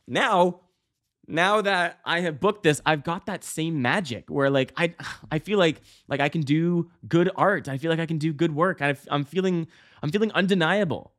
[0.07, 0.61] now
[1.27, 4.95] now that I have booked this, I've got that same magic where like I
[5.31, 7.69] I feel like like I can do good art.
[7.69, 8.83] I feel like I can do good work.
[8.83, 9.67] I, I'm feeling
[10.03, 11.13] I'm feeling undeniable.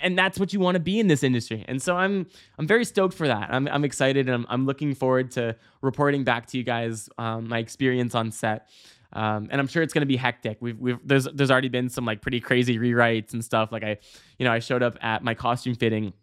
[0.00, 1.64] And that's what you want to be in this industry.
[1.68, 2.26] And so I'm
[2.58, 3.48] I'm very stoked for that.
[3.52, 7.48] I'm I'm excited and I'm, I'm looking forward to reporting back to you guys um,
[7.48, 8.68] my experience on set.
[9.14, 10.56] Um, and I'm sure it's going to be hectic.
[10.60, 13.70] We've, we've there's there's already been some like pretty crazy rewrites and stuff.
[13.70, 13.98] Like I,
[14.38, 16.14] you know, I showed up at my costume fitting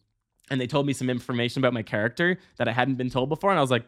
[0.50, 3.52] and they told me some information about my character that I hadn't been told before.
[3.52, 3.86] And I was like,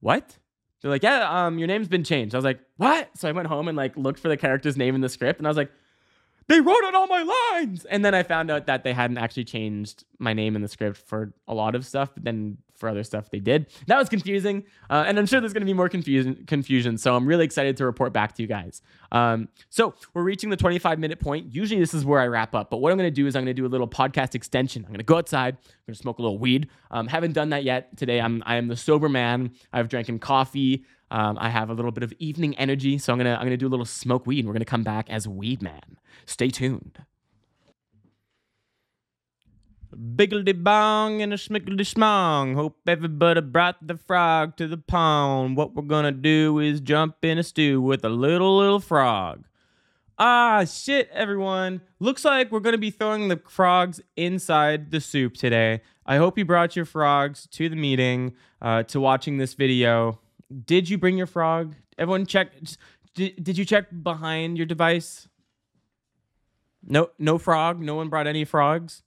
[0.00, 0.38] what?
[0.82, 2.34] they're like, yeah, um, your name's been changed.
[2.34, 3.16] I was like, what?
[3.16, 5.46] So I went home and like looked for the character's name in the script, and
[5.46, 5.70] I was like,
[6.48, 7.84] they wrote it all my lines.
[7.84, 10.96] And then I found out that they hadn't actually changed my name in the script
[10.98, 13.66] for a lot of stuff, but then for other stuff they did.
[13.86, 16.44] That was confusing, uh, and I'm sure there's going to be more confusion.
[16.46, 16.98] Confusion.
[16.98, 18.82] So I'm really excited to report back to you guys.
[19.12, 21.54] Um, so we're reaching the 25 minute point.
[21.54, 23.44] Usually this is where I wrap up, but what I'm going to do is I'm
[23.44, 24.82] going to do a little podcast extension.
[24.84, 25.54] I'm going to go outside.
[25.54, 26.68] I'm going to smoke a little weed.
[26.90, 28.20] Um, haven't done that yet today.
[28.20, 29.52] I'm I am the sober man.
[29.72, 30.84] I've drank drinking coffee.
[31.12, 33.66] Um, I have a little bit of evening energy, so I'm gonna I'm gonna do
[33.66, 34.40] a little smoke weed.
[34.40, 35.98] and We're gonna come back as Weed Man.
[36.24, 37.04] Stay tuned.
[39.94, 42.54] Biggledy bong and a schmickledy smong.
[42.54, 45.58] Hope everybody brought the frog to the pond.
[45.58, 49.44] What we're gonna do is jump in a stew with a little little frog.
[50.18, 51.82] Ah, shit, everyone.
[52.00, 55.82] Looks like we're gonna be throwing the frogs inside the soup today.
[56.06, 60.18] I hope you brought your frogs to the meeting, uh, to watching this video.
[60.64, 61.74] Did you bring your frog?
[61.98, 62.52] Everyone check.
[63.14, 65.28] Did, did you check behind your device?
[66.84, 67.80] No, no frog.
[67.80, 69.02] No one brought any frogs.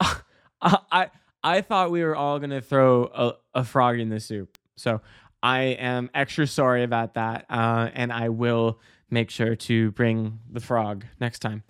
[0.62, 1.10] I
[1.42, 4.58] I thought we were all gonna throw a, a frog in the soup.
[4.76, 5.00] So
[5.42, 10.60] I am extra sorry about that, uh, and I will make sure to bring the
[10.60, 11.62] frog next time.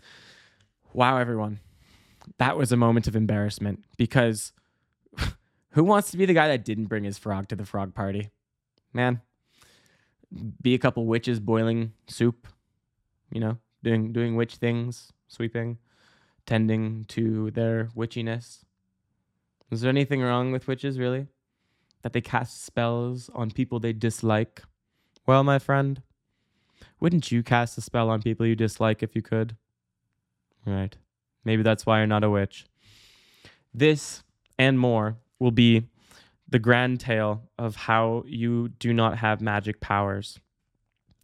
[0.93, 1.59] Wow, everyone,
[2.39, 4.53] that was a moment of embarrassment because
[5.71, 8.31] who wants to be the guy that didn't bring his frog to the frog party?
[8.95, 9.21] Man,
[10.63, 12.47] be a couple witches boiling soup,
[13.31, 15.79] you know, doing doing witch things, sweeping,
[16.47, 18.65] tending to their witchiness.
[19.71, 21.27] Is there anything wrong with witches, really?
[22.03, 24.63] That they cast spells on people they dislike?
[25.27, 26.03] Well, my friend,
[27.01, 29.57] wouldn't you cast a spell on people you dislike if you could?
[30.65, 30.97] Right.
[31.45, 32.67] Maybe that's why you're not a witch.
[33.73, 34.23] This
[34.59, 35.89] and more will be
[36.55, 40.39] the grand tale of how you do not have magic powers.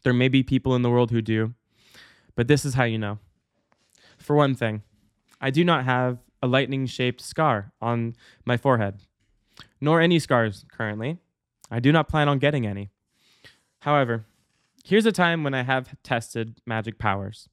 [0.02, 1.54] There may be people in the world who do,
[2.34, 3.20] but this is how you know.
[4.18, 4.82] For one thing,
[5.40, 9.02] I do not have a lightning shaped scar on my forehead,
[9.80, 11.18] nor any scars currently.
[11.70, 12.90] I do not plan on getting any.
[13.82, 14.24] However,
[14.84, 17.48] here's a time when I have tested magic powers.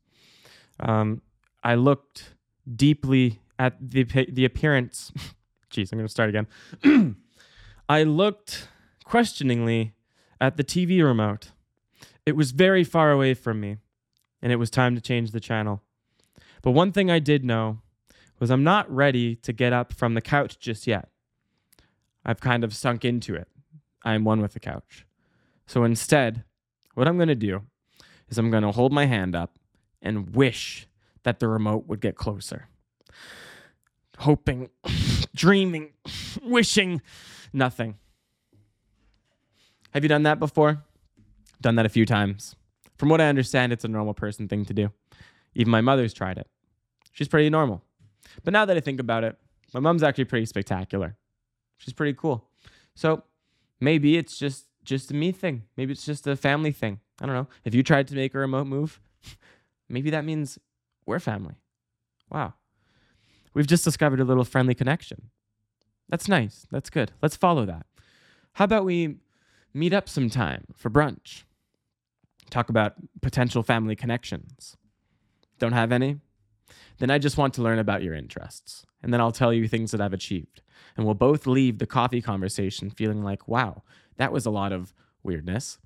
[0.79, 1.21] Um,
[1.63, 2.33] I looked
[2.75, 5.11] deeply at the the appearance.
[5.71, 7.17] Jeez, I'm going to start again.
[7.89, 8.67] I looked
[9.05, 9.93] questioningly
[10.41, 11.51] at the TV remote.
[12.25, 13.77] It was very far away from me,
[14.41, 15.81] and it was time to change the channel.
[16.61, 17.79] But one thing I did know
[18.39, 21.09] was I'm not ready to get up from the couch just yet.
[22.25, 23.47] I've kind of sunk into it.
[24.03, 25.05] I am one with the couch.
[25.65, 26.43] So instead,
[26.93, 27.61] what I'm going to do
[28.29, 29.57] is I'm going to hold my hand up
[30.01, 30.87] and wish
[31.23, 32.67] that the remote would get closer.
[34.19, 34.69] Hoping,
[35.35, 35.93] dreaming,
[36.43, 37.01] wishing,
[37.53, 37.97] nothing.
[39.91, 40.83] Have you done that before?
[41.61, 42.55] Done that a few times.
[42.97, 44.91] From what I understand, it's a normal person thing to do.
[45.55, 46.47] Even my mother's tried it.
[47.11, 47.83] She's pretty normal.
[48.43, 49.37] But now that I think about it,
[49.73, 51.15] my mom's actually pretty spectacular.
[51.77, 52.49] She's pretty cool.
[52.95, 53.23] So
[53.79, 55.63] maybe it's just just a me thing.
[55.75, 56.99] Maybe it's just a family thing.
[57.21, 57.47] I don't know.
[57.65, 59.01] If you tried to make a remote move,
[59.89, 60.57] maybe that means
[61.05, 61.55] we're family.
[62.31, 62.53] Wow.
[63.53, 65.29] We've just discovered a little friendly connection.
[66.09, 66.65] That's nice.
[66.71, 67.11] That's good.
[67.21, 67.85] Let's follow that.
[68.53, 69.17] How about we
[69.73, 71.43] meet up sometime for brunch?
[72.49, 74.77] Talk about potential family connections.
[75.59, 76.19] Don't have any?
[76.99, 78.85] Then I just want to learn about your interests.
[79.03, 80.61] And then I'll tell you things that I've achieved.
[80.95, 83.83] And we'll both leave the coffee conversation feeling like, wow,
[84.17, 84.93] that was a lot of
[85.23, 85.77] weirdness.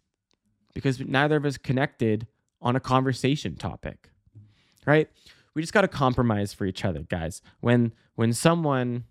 [0.73, 2.27] Because neither of us connected
[2.61, 4.09] on a conversation topic.
[4.85, 5.09] Right?
[5.53, 7.41] We just got to compromise for each other, guys.
[7.59, 9.03] When when someone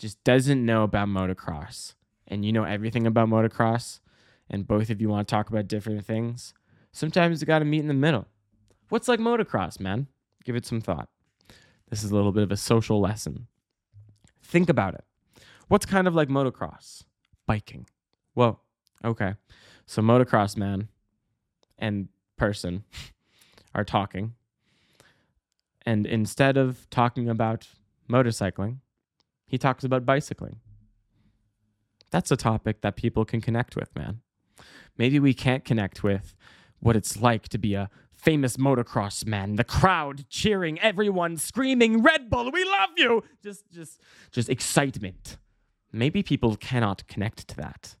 [0.00, 1.92] just doesn't know about motocross
[2.26, 4.00] and you know everything about motocross
[4.48, 6.54] and both of you want to talk about different things,
[6.90, 8.26] sometimes you got to meet in the middle.
[8.88, 10.06] What's like motocross, man?
[10.42, 11.10] Give it some thought.
[11.90, 13.46] This is a little bit of a social lesson.
[14.42, 15.04] Think about it.
[15.68, 17.04] What's kind of like motocross?
[17.46, 17.86] Biking.
[18.32, 18.58] Whoa.
[19.04, 19.34] Okay.
[19.84, 20.88] So motocross man
[21.78, 22.08] and
[22.38, 22.84] person
[23.74, 24.32] are talking.
[25.84, 27.68] And instead of talking about
[28.08, 28.78] motorcycling,
[29.50, 30.60] he talks about bicycling.
[32.12, 34.20] That's a topic that people can connect with, man.
[34.96, 36.36] Maybe we can't connect with
[36.78, 42.30] what it's like to be a famous motocross man, the crowd cheering, everyone screaming, Red
[42.30, 43.24] Bull, we love you!
[43.42, 45.36] Just, just, just excitement.
[45.92, 47.96] Maybe people cannot connect to that.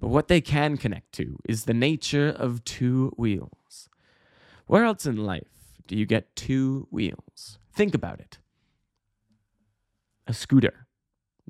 [0.00, 3.90] But what they can connect to is the nature of two wheels.
[4.66, 7.58] Where else in life do you get two wheels?
[7.74, 8.38] Think about it.
[10.26, 10.83] A scooter.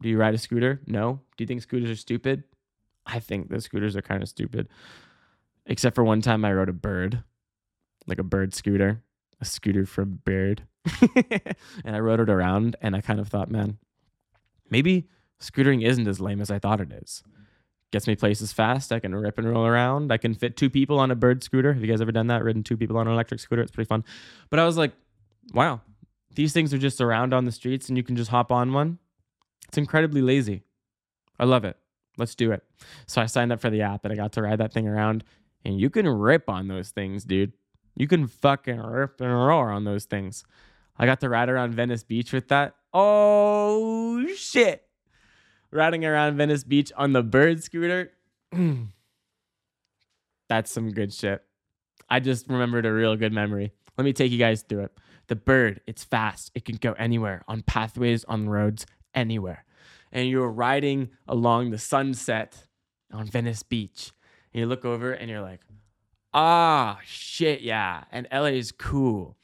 [0.00, 0.80] Do you ride a scooter?
[0.86, 1.20] No.
[1.36, 2.44] Do you think scooters are stupid?
[3.06, 4.68] I think the scooters are kind of stupid.
[5.66, 7.22] Except for one time I rode a bird,
[8.06, 9.02] like a bird scooter,
[9.40, 10.62] a scooter for a bird.
[11.84, 13.78] and I rode it around and I kind of thought, man,
[14.68, 15.08] maybe
[15.40, 17.22] scootering isn't as lame as I thought it is.
[17.92, 18.92] Gets me places fast.
[18.92, 20.12] I can rip and roll around.
[20.12, 21.72] I can fit two people on a bird scooter.
[21.72, 22.42] Have you guys ever done that?
[22.42, 23.62] Ridden two people on an electric scooter?
[23.62, 24.04] It's pretty fun.
[24.50, 24.92] But I was like,
[25.52, 25.80] wow,
[26.34, 28.98] these things are just around on the streets and you can just hop on one.
[29.74, 30.62] It's incredibly lazy.
[31.36, 31.76] I love it.
[32.16, 32.62] Let's do it.
[33.08, 35.24] So I signed up for the app and I got to ride that thing around.
[35.64, 37.54] And you can rip on those things, dude.
[37.96, 40.44] You can fucking rip and roar on those things.
[40.96, 42.76] I got to ride around Venice Beach with that.
[42.92, 44.84] Oh shit.
[45.72, 48.12] Riding around Venice Beach on the bird scooter.
[50.48, 51.42] That's some good shit.
[52.08, 53.72] I just remembered a real good memory.
[53.98, 54.92] Let me take you guys through it.
[55.26, 56.52] The bird, it's fast.
[56.54, 59.64] It can go anywhere on pathways, on roads, anywhere.
[60.12, 62.66] And you're riding along the sunset
[63.12, 64.12] on Venice Beach.
[64.52, 65.60] And you look over and you're like,
[66.32, 68.04] ah, shit, yeah.
[68.12, 69.36] And LA is cool.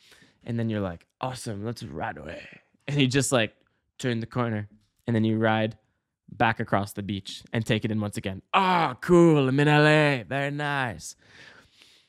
[0.45, 2.47] And then you're like, awesome, let's ride away.
[2.89, 3.55] And you just like
[3.99, 4.69] turn the corner
[5.07, 5.77] and then you ride
[6.33, 8.43] back across the beach and take it in once again.
[8.55, 10.25] Ah, cool, I'm in LA.
[10.25, 11.17] Very nice.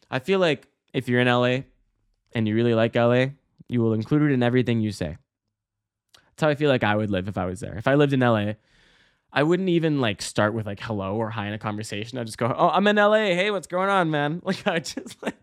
[0.10, 1.64] I feel like if you're in LA
[2.34, 3.28] and you really like LA,
[3.68, 5.18] you will include it in everything you say.
[6.42, 7.76] That's how I feel like I would live if I was there.
[7.78, 8.54] If I lived in LA,
[9.32, 12.18] I wouldn't even like start with like hello or hi in a conversation.
[12.18, 13.36] I'd just go, "Oh, I'm in LA.
[13.36, 15.38] Hey, what's going on, man?" Like I just like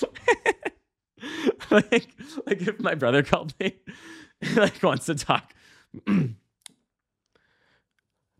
[1.72, 2.06] like
[2.46, 3.74] like if my brother called me
[4.54, 5.52] like wants to talk.
[6.06, 6.36] man,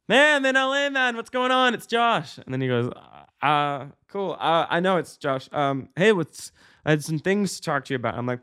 [0.08, 1.16] I'm in LA, man.
[1.16, 1.74] What's going on?
[1.74, 2.38] It's Josh.
[2.38, 2.92] And then he goes,
[3.42, 4.36] uh, cool.
[4.38, 5.48] Uh, I know it's Josh.
[5.50, 6.52] Um, hey, what's
[6.84, 8.14] I had some things to talk to you about.
[8.14, 8.42] I'm like,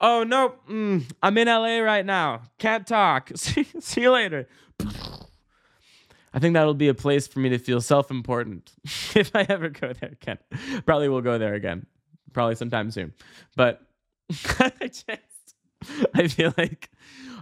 [0.00, 2.42] oh no, mm, I'm in LA right now.
[2.58, 3.30] Can't talk.
[3.34, 4.48] see, see you later.
[6.32, 8.72] I think that'll be a place for me to feel self-important
[9.14, 10.38] if I ever go there again.
[10.84, 11.86] Probably will go there again.
[12.32, 13.14] Probably sometime soon.
[13.56, 13.80] But
[14.60, 15.54] I just
[16.14, 16.90] I feel like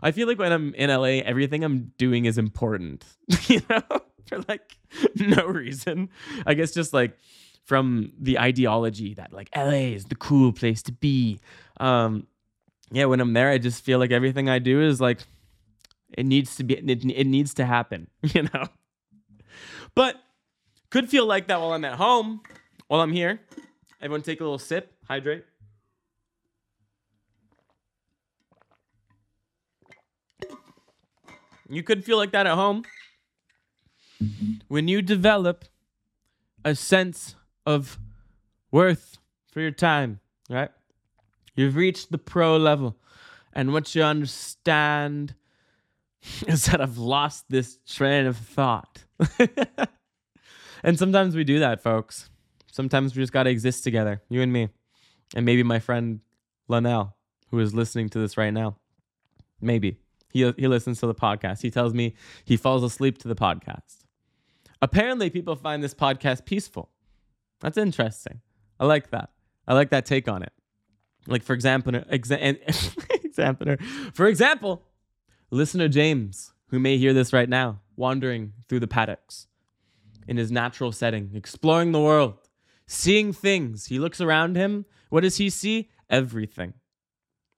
[0.03, 3.05] I feel like when I'm in LA, everything I'm doing is important.
[3.49, 3.83] you know?
[4.27, 4.79] For like
[5.17, 6.09] no reason.
[6.47, 7.17] I guess just like
[7.65, 11.41] from the ideology that like LA is the cool place to be.
[11.79, 12.27] Um
[12.91, 15.21] yeah, when I'm there, I just feel like everything I do is like
[16.17, 18.67] it needs to be it, it needs to happen, you know.
[19.95, 20.17] But
[20.91, 22.41] could feel like that while I'm at home,
[22.89, 23.41] while I'm here.
[24.01, 25.45] Everyone take a little sip, hydrate.
[31.69, 32.85] You could feel like that at home.
[34.69, 35.65] When you develop
[36.65, 37.35] a sense
[37.67, 37.99] of
[38.71, 39.19] worth
[39.51, 40.71] for your time, right?
[41.55, 42.97] You've reached the pro level.
[43.53, 45.35] And what you understand
[46.47, 49.05] is that I've lost this train of thought.
[50.83, 52.31] and sometimes we do that, folks.
[52.73, 54.69] Sometimes we just got to exist together, you and me.
[55.37, 56.21] And maybe my friend
[56.69, 57.13] Lanel,
[57.51, 58.77] who is listening to this right now.
[59.61, 59.99] Maybe.
[60.31, 61.63] He, he listens to the podcast.
[61.63, 64.05] He tells me he falls asleep to the podcast.
[64.83, 66.91] Apparently, people find this podcast peaceful.
[67.61, 68.41] That's interesting.
[68.81, 69.31] I like that.
[69.67, 70.53] I like that take on it.
[71.27, 72.61] Like, for example, exa-
[74.15, 74.83] for example,
[75.51, 79.47] listener James, who may hear this right now, wandering through the paddocks
[80.27, 82.35] in his natural setting, exploring the world,
[82.87, 83.87] seeing things.
[83.87, 84.85] He looks around him.
[85.11, 85.91] What does he see?
[86.11, 86.75] Everything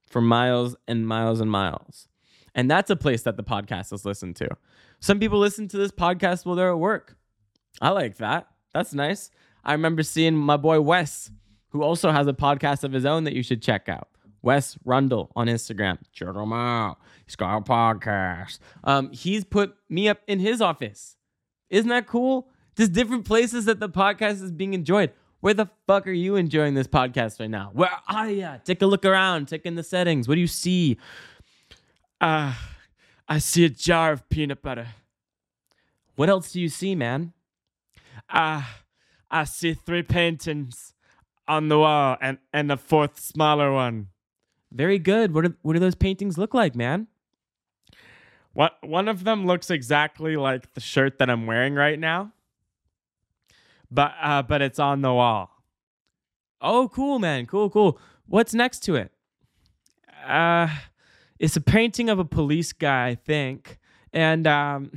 [0.08, 2.08] for miles and miles and miles.
[2.54, 4.48] And that's a place that the podcast is listened to.
[5.00, 7.16] Some people listen to this podcast while they're at work.
[7.80, 8.46] I like that.
[8.72, 9.30] That's nice.
[9.64, 11.30] I remember seeing my boy Wes,
[11.70, 14.08] who also has a podcast of his own that you should check out.
[14.42, 15.98] Wes Rundle on Instagram.
[16.12, 16.98] Check him out.
[17.24, 18.60] He's got a podcast.
[18.84, 21.16] Um, he's put me up in his office.
[21.68, 22.48] Isn't that cool?
[22.76, 25.10] Just different places that the podcast is being enjoyed.
[25.40, 27.70] Where the fuck are you enjoying this podcast right now?
[27.72, 28.50] Where are you?
[28.64, 29.48] Take a look around.
[29.48, 30.28] Take in the settings.
[30.28, 30.98] What do you see?
[32.20, 32.76] Ah, uh,
[33.28, 34.88] I see a jar of peanut butter.
[36.14, 37.32] What else do you see, man?
[38.30, 38.82] Ah, uh,
[39.30, 40.94] I see three paintings
[41.48, 44.08] on the wall and, and a fourth smaller one.
[44.72, 45.34] Very good.
[45.34, 47.06] What, are, what do those paintings look like, man?
[48.52, 52.32] What one of them looks exactly like the shirt that I'm wearing right now.
[53.90, 55.50] But uh, but it's on the wall.
[56.60, 57.46] Oh, cool, man.
[57.46, 58.00] Cool, cool.
[58.26, 59.12] What's next to it?
[60.26, 60.68] Uh
[61.38, 63.78] it's a painting of a police guy, I think,
[64.12, 64.92] and um,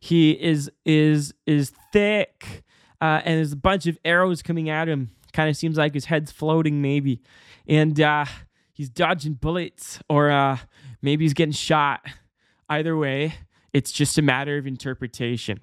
[0.00, 2.62] he is is is thick,
[3.00, 5.10] uh, and there's a bunch of arrows coming at him.
[5.34, 7.20] Kind of seems like his head's floating, maybe,
[7.68, 8.24] and uh,
[8.72, 10.56] he's dodging bullets, or uh,
[11.02, 12.00] maybe he's getting shot.
[12.70, 13.34] Either way,
[13.74, 15.60] it's just a matter of interpretation.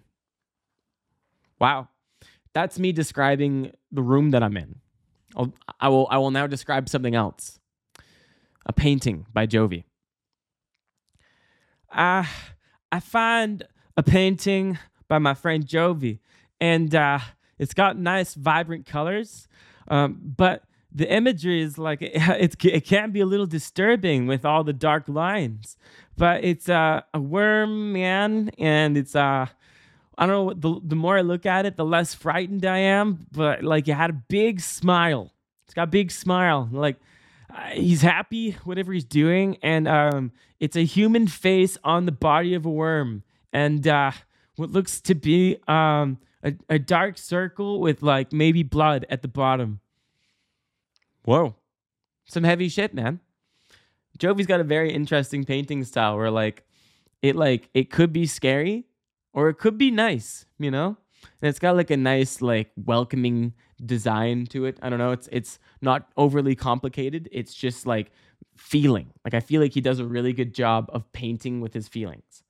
[1.59, 1.87] Wow.
[2.53, 4.75] That's me describing the room that I'm in.
[5.35, 7.59] I'll, I will I will now describe something else.
[8.65, 9.85] A painting by Jovi.
[11.89, 12.25] Uh,
[12.91, 13.63] I find
[13.95, 16.19] a painting by my friend Jovi,
[16.59, 17.19] and uh,
[17.61, 19.47] it's got nice, vibrant colors,
[19.87, 24.63] um, but the imagery is like it, it, can be a little disturbing with all
[24.63, 25.77] the dark lines.
[26.17, 29.45] But it's uh, a worm, man, and it's uh,
[30.17, 30.53] I don't know.
[30.53, 33.27] The, the more I look at it, the less frightened I am.
[33.31, 35.31] But like, it had a big smile.
[35.65, 36.67] It's got a big smile.
[36.71, 36.97] Like,
[37.55, 42.55] uh, he's happy whatever he's doing, and um, it's a human face on the body
[42.55, 43.21] of a worm,
[43.53, 44.11] and uh,
[44.55, 49.27] what looks to be um a, a dark circle with like maybe blood at the
[49.27, 49.79] bottom.
[51.23, 51.55] Whoa,
[52.25, 53.19] some heavy shit, man.
[54.17, 56.63] Jovi's got a very interesting painting style where like
[57.21, 58.85] it like it could be scary
[59.33, 60.97] or it could be nice, you know?
[61.41, 63.53] And it's got like a nice like welcoming
[63.85, 64.77] design to it.
[64.81, 67.29] I don't know, it's it's not overly complicated.
[67.31, 68.11] It's just like
[68.57, 69.11] feeling.
[69.23, 72.43] Like I feel like he does a really good job of painting with his feelings.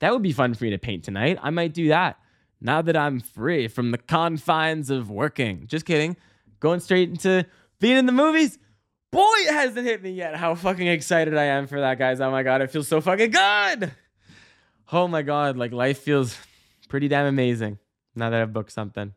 [0.00, 1.38] That would be fun for me to paint tonight.
[1.42, 2.18] I might do that
[2.60, 5.66] now that I'm free from the confines of working.
[5.66, 6.16] Just kidding.
[6.60, 7.46] Going straight into
[7.80, 8.58] being in the movies.
[9.10, 12.20] Boy, it hasn't hit me yet how fucking excited I am for that, guys.
[12.20, 13.92] Oh my god, it feels so fucking good.
[14.92, 16.36] Oh my god, like life feels
[16.88, 17.78] pretty damn amazing
[18.14, 19.14] now that I've booked something.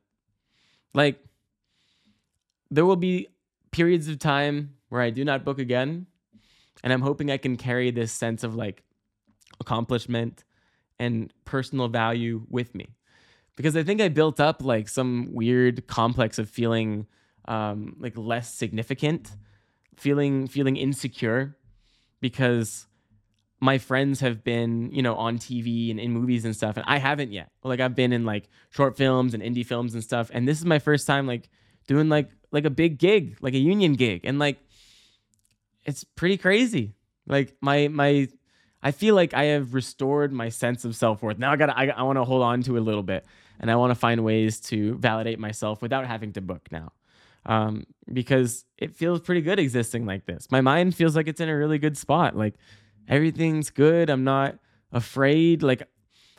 [0.94, 1.24] Like,
[2.72, 3.28] there will be
[3.72, 6.08] periods of time where I do not book again.
[6.84, 8.84] And I'm hoping I can carry this sense of like
[9.60, 10.44] accomplishment
[10.98, 12.96] and personal value with me.
[13.60, 17.08] Because I think I built up like some weird complex of feeling
[17.44, 19.32] um, like less significant,
[19.98, 21.58] feeling feeling insecure
[22.22, 22.88] because
[23.60, 27.00] my friends have been, you know, on TV and in movies and stuff, and I
[27.00, 27.52] haven't yet.
[27.62, 30.64] Like I've been in like short films and indie films and stuff, and this is
[30.64, 31.50] my first time like
[31.86, 34.58] doing like like a big gig, like a union gig, and like
[35.84, 36.94] it's pretty crazy.
[37.28, 38.30] Like my my,
[38.82, 41.38] I feel like I have restored my sense of self worth.
[41.40, 43.26] Now I gotta I, I want to hold on to it a little bit,
[43.60, 46.94] and I want to find ways to validate myself without having to book now.
[47.46, 50.48] Um, because it feels pretty good existing like this.
[50.52, 52.36] My mind feels like it's in a really good spot.
[52.36, 52.56] Like
[53.08, 54.10] everything's good.
[54.10, 54.60] I'm not
[54.92, 55.64] afraid.
[55.64, 55.84] Like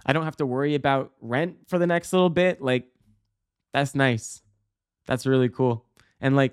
[0.05, 2.61] I don't have to worry about rent for the next little bit.
[2.61, 2.87] Like
[3.73, 4.43] that's nice.
[5.07, 5.87] That's really cool.
[6.21, 6.53] And like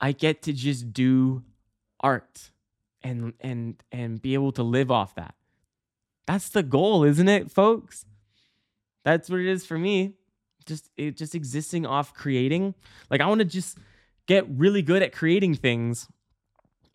[0.00, 1.42] I get to just do
[2.00, 2.50] art
[3.02, 5.34] and and and be able to live off that.
[6.26, 8.04] That's the goal, isn't it, folks?
[9.08, 10.12] That's what it is for me.
[10.66, 12.74] Just it just existing off creating.
[13.08, 13.78] Like I want to just
[14.26, 16.06] get really good at creating things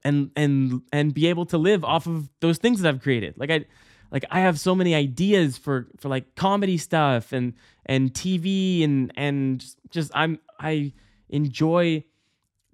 [0.03, 3.33] and and and be able to live off of those things that I've created.
[3.35, 3.65] Like I
[4.11, 7.53] like I have so many ideas for for like comedy stuff and
[7.87, 10.93] and TV and and just I'm I
[11.29, 12.03] enjoy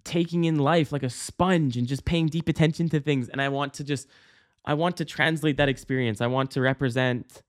[0.03, 3.47] taking in life like a sponge and just paying deep attention to things and I
[3.47, 4.09] want to just
[4.65, 6.19] I want to translate that experience.
[6.19, 7.41] I want to represent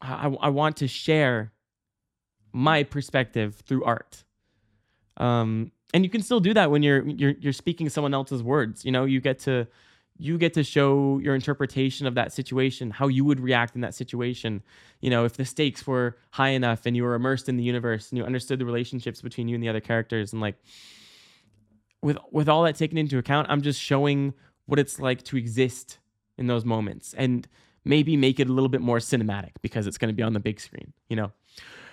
[0.00, 1.52] I I want to share
[2.52, 4.24] my perspective through art.
[5.16, 8.84] Um and you can still do that when you're you're you're speaking someone else's words
[8.84, 9.04] you know?
[9.04, 9.66] You get to
[10.20, 13.94] you get to show your interpretation of that situation how you would react in that
[13.94, 14.62] situation.
[15.00, 18.10] You know if the stakes were high enough and you were immersed in the universe
[18.10, 20.56] and you understood the relationships between you and the other characters and like
[22.02, 24.32] with with all that taken into account i'm just showing
[24.68, 25.98] what it's like to exist
[26.36, 27.14] in those moments.
[27.14, 27.48] And
[27.88, 30.40] maybe make it a little bit more cinematic because it's going to be on the
[30.40, 31.32] big screen you know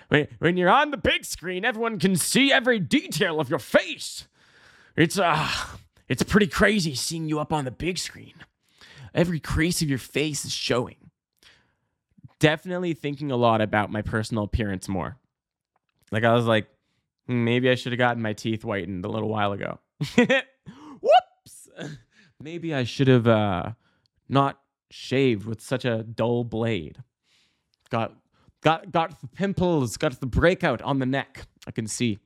[0.08, 4.28] when, you're on the big screen, everyone can see every detail of your face.
[4.96, 5.48] It's uh
[6.08, 8.34] it's pretty crazy seeing you up on the big screen.
[9.14, 10.96] Every crease of your face is showing.
[12.38, 15.16] Definitely thinking a lot about my personal appearance more.
[16.12, 16.68] Like I was like,
[17.26, 19.80] hmm, maybe I should have gotten my teeth whitened a little while ago.
[20.16, 21.68] Whoops.
[22.40, 23.72] Maybe I should have uh
[24.28, 27.02] not shaved with such a dull blade.
[27.90, 28.14] Got
[28.66, 31.46] Got got the pimples, got the breakout on the neck.
[31.68, 32.18] I can see.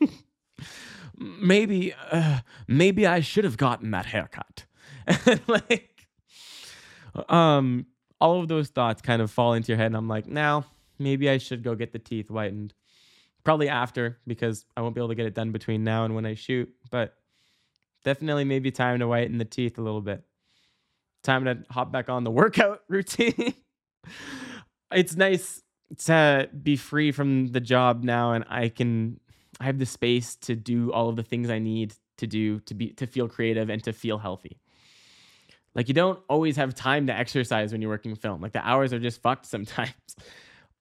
[1.18, 4.64] maybe uh, maybe I should have gotten that haircut.
[5.46, 6.06] like
[7.28, 7.84] um
[8.18, 10.64] all of those thoughts kind of fall into your head and I'm like, now
[10.98, 12.72] maybe I should go get the teeth whitened.
[13.44, 16.24] Probably after because I won't be able to get it done between now and when
[16.24, 17.14] I shoot, but
[18.04, 20.24] definitely maybe time to whiten the teeth a little bit.
[21.24, 23.54] Time to hop back on the workout routine.
[24.92, 25.62] it's nice
[25.98, 29.20] to be free from the job now and I can
[29.60, 32.74] I have the space to do all of the things I need to do to
[32.74, 34.60] be to feel creative and to feel healthy.
[35.74, 38.40] Like you don't always have time to exercise when you're working film.
[38.40, 39.92] Like the hours are just fucked sometimes.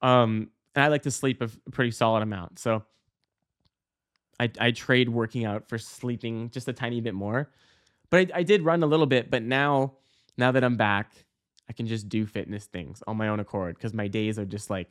[0.02, 2.60] Um and I like to sleep a pretty solid amount.
[2.60, 2.84] So
[4.40, 7.52] I, I trade working out for sleeping just a tiny bit more.
[8.10, 9.94] But I, I did run a little bit, but now
[10.38, 11.12] now that I'm back,
[11.70, 14.70] I can just do fitness things on my own accord because my days are just
[14.70, 14.90] like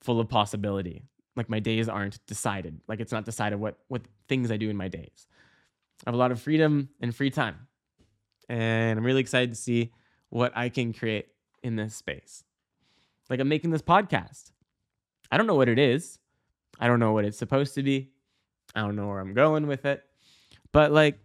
[0.00, 1.02] full of possibility.
[1.36, 2.80] Like my days aren't decided.
[2.88, 5.26] Like it's not decided what what things I do in my days.
[6.04, 7.68] I have a lot of freedom and free time.
[8.48, 9.92] And I'm really excited to see
[10.28, 11.28] what I can create
[11.62, 12.44] in this space.
[13.30, 14.52] Like I'm making this podcast.
[15.30, 16.18] I don't know what it is.
[16.78, 18.10] I don't know what it's supposed to be.
[18.74, 20.04] I don't know where I'm going with it.
[20.72, 21.18] But like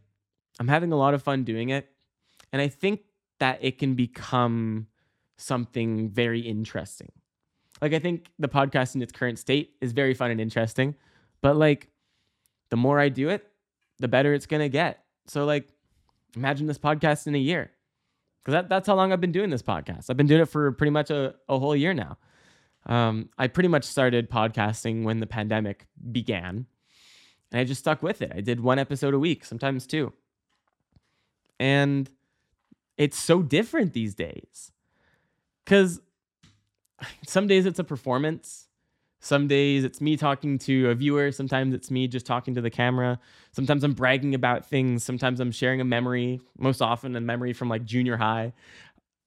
[0.59, 1.89] I'm having a lot of fun doing it.
[2.51, 3.01] And I think
[3.39, 4.87] that it can become
[5.37, 7.11] something very interesting.
[7.81, 10.95] Like I think the podcast in its current state is very fun and interesting,
[11.41, 11.89] but like
[12.69, 13.47] the more I do it,
[13.99, 15.03] the better it's going to get.
[15.27, 15.69] So like
[16.35, 17.71] imagine this podcast in a year.
[18.43, 20.09] Cuz that, that's how long I've been doing this podcast.
[20.09, 22.17] I've been doing it for pretty much a, a whole year now.
[22.85, 26.65] Um, I pretty much started podcasting when the pandemic began,
[27.51, 28.31] and I just stuck with it.
[28.33, 30.13] I did one episode a week, sometimes two.
[31.59, 32.09] And
[32.99, 34.71] it's so different these days.
[35.65, 35.99] Because
[37.25, 38.67] some days it's a performance.
[39.21, 41.31] Some days it's me talking to a viewer.
[41.31, 43.19] Sometimes it's me just talking to the camera.
[43.51, 45.03] Sometimes I'm bragging about things.
[45.03, 48.53] Sometimes I'm sharing a memory, most often a memory from like junior high.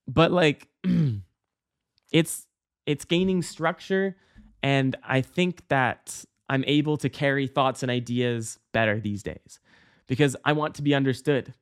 [0.06, 0.68] But like,
[2.12, 2.46] it's
[2.86, 4.16] it's gaining structure
[4.62, 9.58] and i think that i'm able to carry thoughts and ideas better these days
[10.06, 11.54] because i want to be understood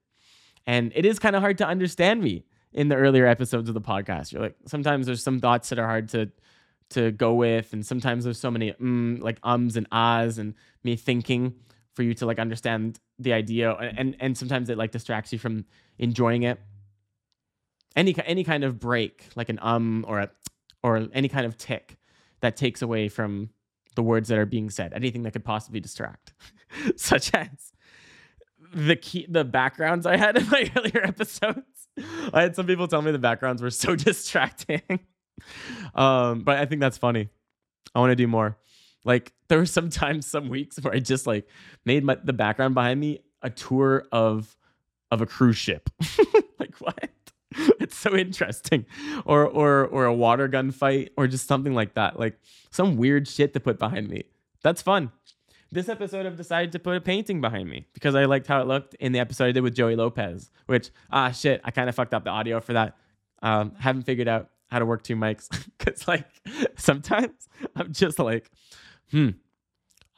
[0.67, 3.81] and it is kind of hard to understand me in the earlier episodes of the
[3.81, 4.33] podcast.
[4.33, 6.31] You're like sometimes there's some thoughts that are hard to
[6.91, 10.97] to go with and sometimes there's so many mm, like ums and ahs and me
[10.97, 11.55] thinking
[11.95, 15.65] for you to like understand the idea and and sometimes it like distracts you from
[15.99, 16.61] enjoying it.
[17.97, 20.31] Any any kind of break like an um or a
[20.83, 21.97] or any kind of tick
[22.41, 23.51] that takes away from
[23.97, 26.33] the words that are being said, anything that could possibly distract,
[26.97, 27.73] such as
[28.73, 31.89] the key, the backgrounds I had in my earlier episodes.
[32.33, 34.83] I had some people tell me the backgrounds were so distracting.
[35.95, 37.29] um, but I think that's funny.
[37.95, 38.57] I want to do more.
[39.05, 41.49] Like there were some times, some weeks where I just like
[41.85, 44.57] made my, the background behind me a tour of
[45.11, 45.91] of a cruise ship.
[46.59, 47.11] like what?
[47.81, 48.87] it's so interesting.
[49.25, 52.18] Or or or a water gun fight or just something like that.
[52.18, 52.39] Like
[52.71, 54.25] some weird shit to put behind me.
[54.62, 55.11] That's fun.
[55.73, 58.66] This episode I've decided to put a painting behind me because I liked how it
[58.66, 61.95] looked in the episode I did with Joey Lopez, which ah shit, I kind of
[61.95, 62.97] fucked up the audio for that.
[63.41, 65.49] Um, haven't figured out how to work two mics
[65.79, 66.27] because like
[66.77, 68.51] sometimes I'm just like,
[69.12, 69.31] hmm,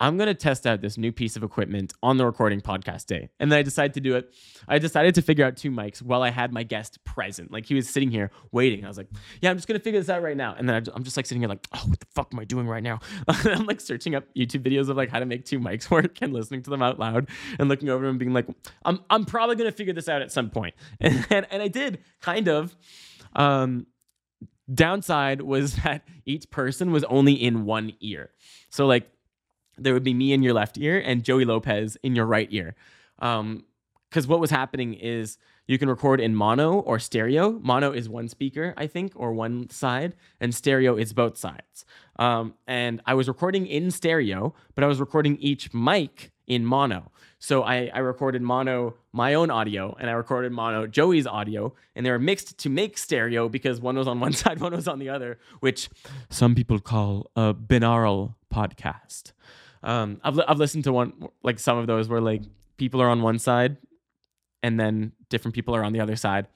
[0.01, 3.29] I'm going to test out this new piece of equipment on the recording podcast day.
[3.39, 4.35] And then I decided to do it.
[4.67, 7.53] I decided to figure out two mics while I had my guest present.
[7.53, 8.85] Like he was sitting here waiting.
[8.85, 9.09] I was like,
[9.41, 10.55] yeah, I'm just going to figure this out right now.
[10.59, 12.67] And then I'm just like sitting here like, oh, what the fuck am I doing
[12.67, 12.99] right now?
[13.29, 16.33] I'm like searching up YouTube videos of like how to make two mics work and
[16.33, 17.29] listening to them out loud
[17.59, 18.49] and looking over them being like,
[18.85, 20.75] I'm, I'm probably going to figure this out at some point.
[21.01, 22.77] And, and, and I did kind of.
[23.35, 23.87] Um,
[24.73, 28.31] downside was that each person was only in one ear.
[28.71, 29.11] So like
[29.79, 32.75] there would be me in your left ear and Joey Lopez in your right ear.
[33.19, 33.65] Um,
[34.11, 37.53] because what was happening is you can record in mono or stereo.
[37.63, 41.87] Mono is one speaker, I think, or one side, and stereo is both sides.
[42.19, 47.11] Um, and I was recording in stereo, but I was recording each mic in mono.
[47.39, 52.07] So I, I recorded mono my own audio, and I recorded mono Joey's audio, and
[52.07, 54.99] they were mixed to make stereo because one was on one side, one was on
[54.99, 55.89] the other, which
[56.31, 59.33] some people call a binaural podcast.
[59.83, 62.43] Um, I've I've listened to one like some of those where like
[62.77, 63.77] people are on one side,
[64.63, 66.47] and then different people are on the other side.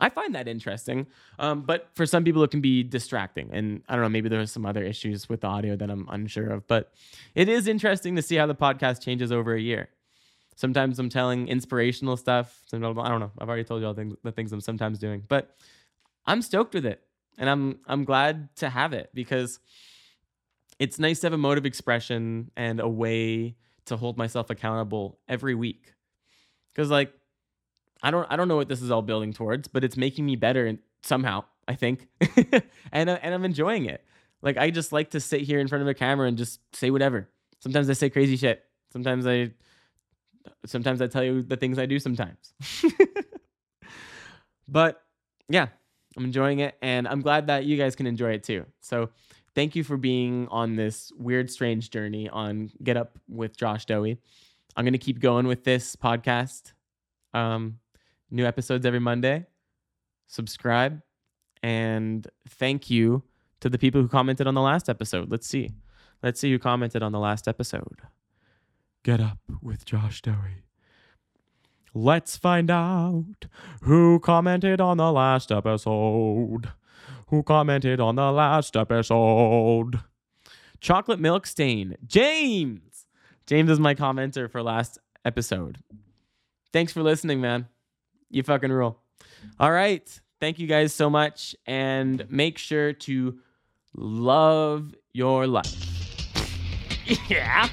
[0.00, 1.06] I find that interesting,
[1.38, 4.08] um, but for some people it can be distracting, and I don't know.
[4.08, 6.92] Maybe there's some other issues with the audio that I'm unsure of, but
[7.34, 9.88] it is interesting to see how the podcast changes over a year.
[10.54, 12.62] Sometimes I'm telling inspirational stuff.
[12.72, 13.30] I don't know.
[13.38, 15.56] I've already told you all things, the things I'm sometimes doing, but
[16.26, 17.02] I'm stoked with it,
[17.36, 19.60] and I'm I'm glad to have it because
[20.78, 25.18] it's nice to have a mode of expression and a way to hold myself accountable
[25.28, 25.94] every week.
[26.74, 27.12] Cuz like
[28.02, 30.36] I don't I don't know what this is all building towards, but it's making me
[30.36, 32.08] better somehow, I think.
[32.92, 34.04] and uh, and I'm enjoying it.
[34.42, 36.90] Like I just like to sit here in front of a camera and just say
[36.90, 37.28] whatever.
[37.60, 38.64] Sometimes I say crazy shit.
[38.92, 39.50] Sometimes I
[40.66, 42.54] sometimes I tell you the things I do sometimes.
[44.68, 45.02] but
[45.48, 45.68] yeah,
[46.16, 48.64] I'm enjoying it and I'm glad that you guys can enjoy it too.
[48.80, 49.10] So
[49.54, 54.18] thank you for being on this weird, strange journey on Get Up with Josh Dowie.
[54.76, 56.72] I'm going to keep going with this podcast.
[57.34, 57.78] Um,
[58.30, 59.46] new episodes every Monday.
[60.26, 61.02] Subscribe.
[61.62, 63.22] And thank you
[63.60, 65.30] to the people who commented on the last episode.
[65.30, 65.70] Let's see.
[66.22, 68.02] Let's see who commented on the last episode.
[69.02, 70.64] Get up with Josh Dowie.
[71.94, 73.46] Let's find out
[73.82, 76.70] who commented on the last episode.
[77.28, 80.00] Who commented on the last episode?
[80.80, 81.96] Chocolate milk stain.
[82.06, 83.06] James.
[83.46, 85.78] James is my commenter for last episode.
[86.72, 87.68] Thanks for listening, man.
[88.30, 88.98] You fucking rule.
[89.58, 90.20] All right.
[90.40, 91.56] Thank you guys so much.
[91.66, 93.38] And make sure to
[93.94, 95.84] love your life.
[97.28, 97.68] yeah.